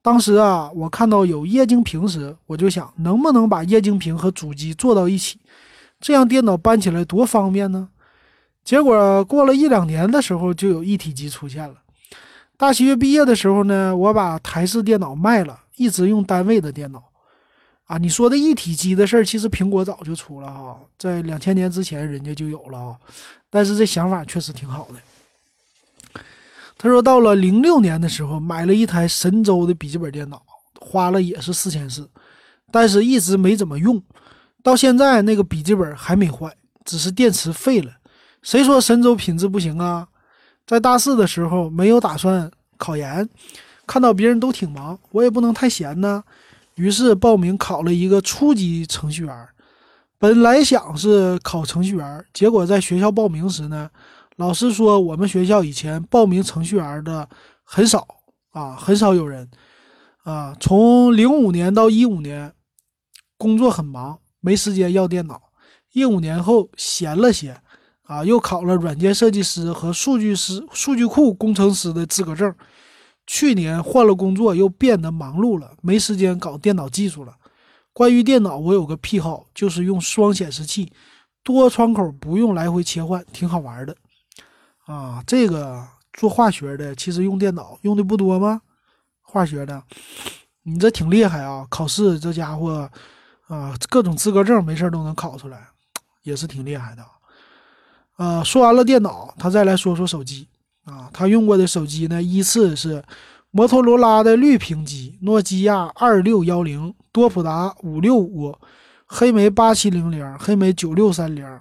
[0.00, 5.40] 当时啊，我看到有液晶屏时，我就想，能不能把液晶屏和主机做到一起，
[6.00, 7.88] 这样电脑搬起来多方便呢？
[8.62, 11.74] 结果过了一两年的时候，就有一体机出现了。
[12.56, 17.02] 大学毕业的时候呢，我把台式电脑卖了，一直用单位的电脑。
[17.86, 22.96] 啊，你说的一体机的事儿，其实苹果早就出了哈，在两千年之前人家就有了啊。
[23.50, 24.94] 但是这想法确实挺好的。
[26.82, 30.42] 他说，到了零六年的时候，买了一台神州的笔记本电脑，
[30.80, 32.10] 花了也是四千四，
[32.72, 34.02] 但是一直没怎么用，
[34.64, 36.52] 到现在那个笔记本还没坏，
[36.84, 37.92] 只是电池废了。
[38.42, 40.08] 谁说神州品质不行啊？
[40.66, 43.28] 在大四的时候没有打算考研，
[43.86, 46.24] 看到别人都挺忙，我也不能太闲呢，
[46.74, 49.48] 于是报名考了一个初级程序员。
[50.18, 53.88] 本来想是考程序员，结果在学校报名时呢。
[54.42, 57.28] 老师说，我们学校以前报名程序员的
[57.62, 58.04] 很少
[58.50, 59.48] 啊，很少有人
[60.24, 60.52] 啊。
[60.58, 62.52] 从零五年到一五年，
[63.38, 65.40] 工作很忙，没时间要电脑。
[65.92, 67.56] 一五年后闲了些
[68.02, 72.52] 啊，又考了软件设计师和数据师、数据库工程师的资格证。
[73.28, 77.36] 去年换了工作，又变得忙碌了，没时间搞电脑技术了。
[77.92, 80.92] 关于电脑，我有个癖好，就是用双显示器，
[81.44, 83.96] 多窗口不用来回切换，挺好玩的。
[84.86, 88.60] 啊，这个做化学的其实用电脑用的不多吗？
[89.20, 89.82] 化学的，
[90.64, 91.66] 你这挺厉害啊！
[91.70, 92.90] 考试这家伙，
[93.46, 95.68] 啊，各种资格证没事都能考出来，
[96.22, 97.04] 也是挺厉害的。
[98.16, 100.48] 啊，说完了电脑，他再来说说手机。
[100.84, 103.02] 啊，他用过的手机呢，依次是
[103.52, 108.52] 摩托罗拉的绿屏机、诺基亚二六幺零、多普达五六五、
[109.06, 111.60] 黑莓八七零零、黑莓九六三零。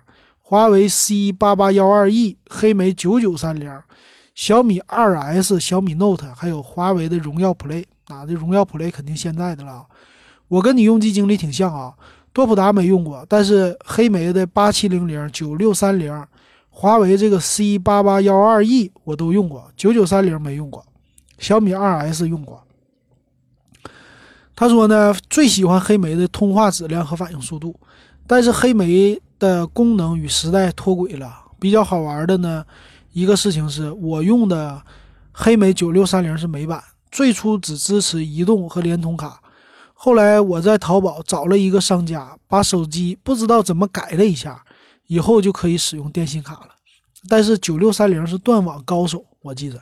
[0.51, 3.71] 华为 C 八八幺二 E、黑莓九九三零、
[4.35, 9.85] 小米二 S、小米 Note，还有华为的荣耀 Play，啊，这荣耀 Play 肯定现在的了。
[10.49, 11.93] 我跟你用机经历挺像啊，
[12.33, 16.13] 多普达没用过，但是黑莓的八七零零、九六三零，
[16.69, 20.85] 华为这个 C 八八幺二 E 我都用过，九九三零没用过，
[21.37, 22.61] 小米二 S 用过。
[24.53, 27.79] 他说呢，最喜欢黑莓的通话质量和反应速度，
[28.27, 29.17] 但是黑莓。
[29.41, 31.45] 的功能与时代脱轨了。
[31.59, 32.63] 比较好玩的呢，
[33.11, 34.79] 一个事情是我用的
[35.31, 39.41] 黑莓九六三零是美版，最初只支持移动和联通卡。
[39.93, 44.63] 后来我在淘宝找了一个商家，把手机不知道怎么改了一下，
[45.07, 46.69] 以后就可以使用电信卡了。
[47.27, 49.81] 但是九六三零是断网高手，我记着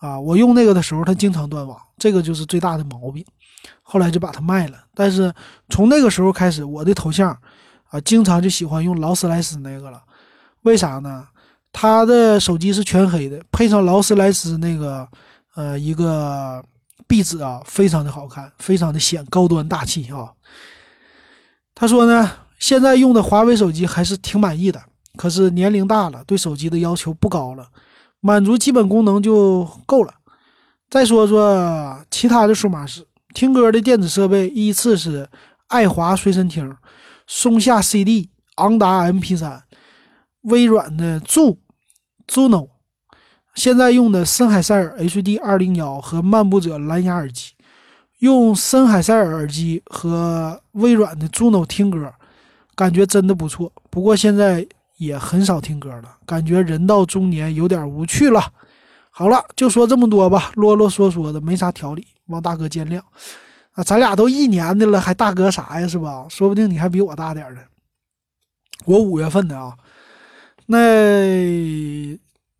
[0.00, 3.24] 啊，我用那个的时候它经常断网，这个就是最大的毛病。
[3.82, 4.78] 后来就把它卖了。
[4.94, 5.32] 但是
[5.68, 7.36] 从那个时候开始，我的头像。
[7.94, 10.02] 啊，经常就喜欢用劳斯莱斯那个了，
[10.62, 11.28] 为啥呢？
[11.72, 15.06] 他的手机是全黑的，配上劳斯莱斯那个
[15.54, 16.60] 呃一个
[17.06, 20.32] 壁纸啊，非常的好看，非常的显高端大气啊。
[21.72, 22.28] 他说呢，
[22.58, 24.82] 现在用的华为手机还是挺满意的，
[25.16, 27.68] 可是年龄大了，对手机的要求不高了，
[28.18, 30.12] 满足基本功能就够了。
[30.90, 35.28] 再说说其他的数码式听歌的电子设备，依次是
[35.68, 36.76] 爱华随身听、
[37.26, 39.60] 松下 CD、昂达 MP3、
[40.42, 42.68] 微软的 Zuno，
[43.54, 47.52] 现在用的森海塞尔 HD 二零幺和漫步者蓝牙耳机。
[48.20, 52.12] 用森海塞尔耳机和微软的 Zuno 听歌，
[52.74, 53.70] 感觉真的不错。
[53.90, 54.66] 不过现在
[54.96, 58.52] 也很少听歌了，感觉人到中年有点无趣了。
[59.10, 63.00] 好了，就说这么多吧，啰啰嗦嗦的没啥条理，望大哥见谅。
[63.74, 65.86] 啊，咱俩都一年的了，还大哥啥呀？
[65.86, 66.26] 是吧？
[66.28, 67.60] 说不定你还比我大点儿呢。
[68.84, 69.74] 我五月份的啊，
[70.66, 70.78] 那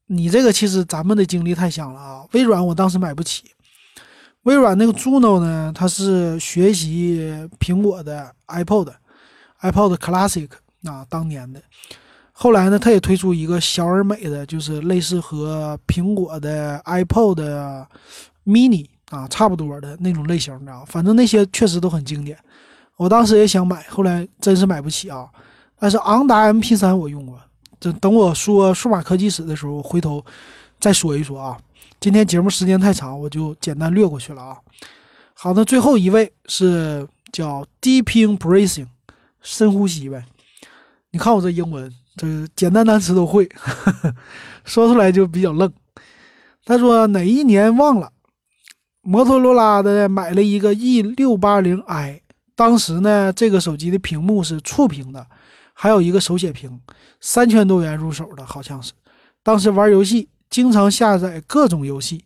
[0.06, 2.24] 你这个其实咱们的经历太像了啊。
[2.32, 3.44] 微软我当时买不起。
[4.42, 10.48] 微软那个 Juno 呢，它是学习苹果的 iPod，iPod Classic
[10.84, 11.62] 啊，当年的。
[12.32, 17.86] 后来呢，它也推出一个小而美的，就是类似和苹果的 iPod
[18.44, 20.84] Mini 啊差不多的那种类型的。
[20.86, 22.36] 反正那些确实都很经典。
[22.96, 25.28] 我当时也想买，后来真是买不起啊。
[25.78, 27.38] 但是昂达 MP3 我用过，
[27.78, 30.24] 这等我说数码科技史的时候，回头
[30.80, 31.58] 再说一说啊。
[32.00, 34.56] 今天节目时间太长，我就简单略过去了啊。
[35.32, 38.86] 好的，最后一位是叫 Deeping Breathing，
[39.42, 40.24] 深呼吸呗。
[41.10, 43.48] 你看我这英文，这简单单词都会，
[44.64, 45.72] 说出来就比较愣。
[46.64, 48.10] 他说哪一年忘了？
[49.04, 52.20] 摩托罗拉的买了一个 E 六八零 i，
[52.56, 55.26] 当时呢这个手机的屏幕是触屏的，
[55.72, 56.80] 还有一个手写屏，
[57.20, 58.92] 三千多元入手的，好像是。
[59.42, 60.28] 当时玩游戏。
[60.50, 62.24] 经常下载各种游戏，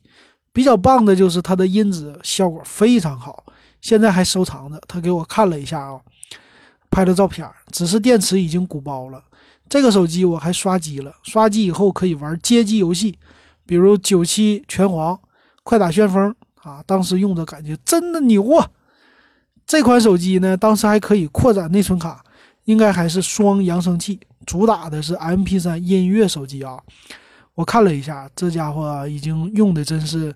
[0.52, 3.42] 比较棒的就是它的音质效果非常好，
[3.80, 4.78] 现在还收藏着。
[4.86, 5.98] 他给我看了一下啊，
[6.90, 9.24] 拍的照片，只是电池已经鼓包了。
[9.66, 13.18] 这个手机我还刷机了，刷机以后可以玩街机游戏，
[13.64, 15.18] 比如九七拳皇、
[15.62, 18.70] 快打旋风啊，当时用着感觉真的牛啊。
[19.66, 22.24] 这款手机呢，当时还可以扩展内存卡，
[22.64, 26.78] 应该还是双扬声器，主打的是 MP3 音乐手机啊。
[27.54, 30.34] 我看了一下，这家伙已经用的真是，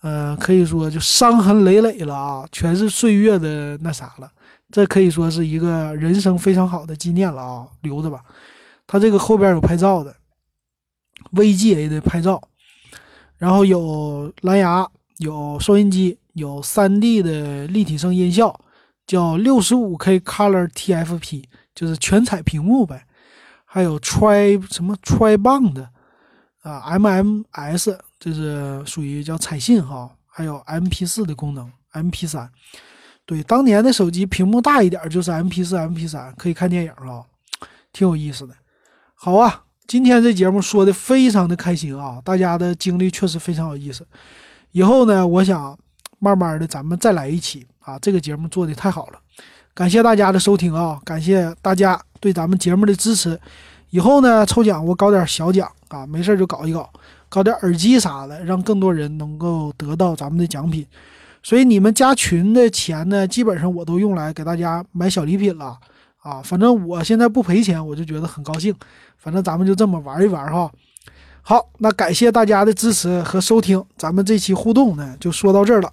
[0.00, 4.30] 呃，可以说就伤痕累累了啊，全是岁月的那啥了。
[4.70, 8.24] 这可以说是一个人生非常好的纪念了啊，留着吧。
[8.86, 10.14] 它这个后边有拍照的
[11.32, 12.40] ，VGA 的拍照，
[13.36, 14.88] 然后有蓝牙，
[15.18, 18.58] 有收音机，有 3D 的立体声音效，
[19.06, 21.44] 叫 65K Color TFP，
[21.74, 23.06] 就是全彩屏幕呗。
[23.64, 25.88] 还有 Tri 什么 Tri Band。
[26.62, 32.48] 啊，MMS 这是属于叫彩信哈，还有 MP4 的功能，MP3，
[33.26, 37.20] 对，当年的手机屏幕大一点就是 MP4、MP3，可以看电影啊，
[37.92, 38.54] 挺有意思的。
[39.14, 44.06] 好啊，今天这节目说的非常的开心啊，大家的经历确实非常有意思。
[44.74, 45.78] 以后呢，我想
[46.18, 49.18] 慢慢的咱们再来一期啊，这个节目做的太好了，
[49.72, 53.40] 感谢大家的收听啊，感谢大家对咱们节目的支持。
[53.90, 56.90] 以后呢，抽奖我搞点小奖啊，没事就搞一搞，
[57.28, 60.84] 搞点耳机啥的，让更多人能够得到咱们的奖品。
[61.40, 65.78] 所以你们加群的钱呢，基本上我都用来给大家买小礼品了
[66.18, 66.42] 啊。
[66.42, 68.74] 反正我现在不赔钱，我就觉得很高兴。
[69.18, 70.68] 反正咱们就这么玩一玩哈。
[71.46, 75.92] 好，那感谢大家的支持和收听，咱们这期互动呢就说到这儿了。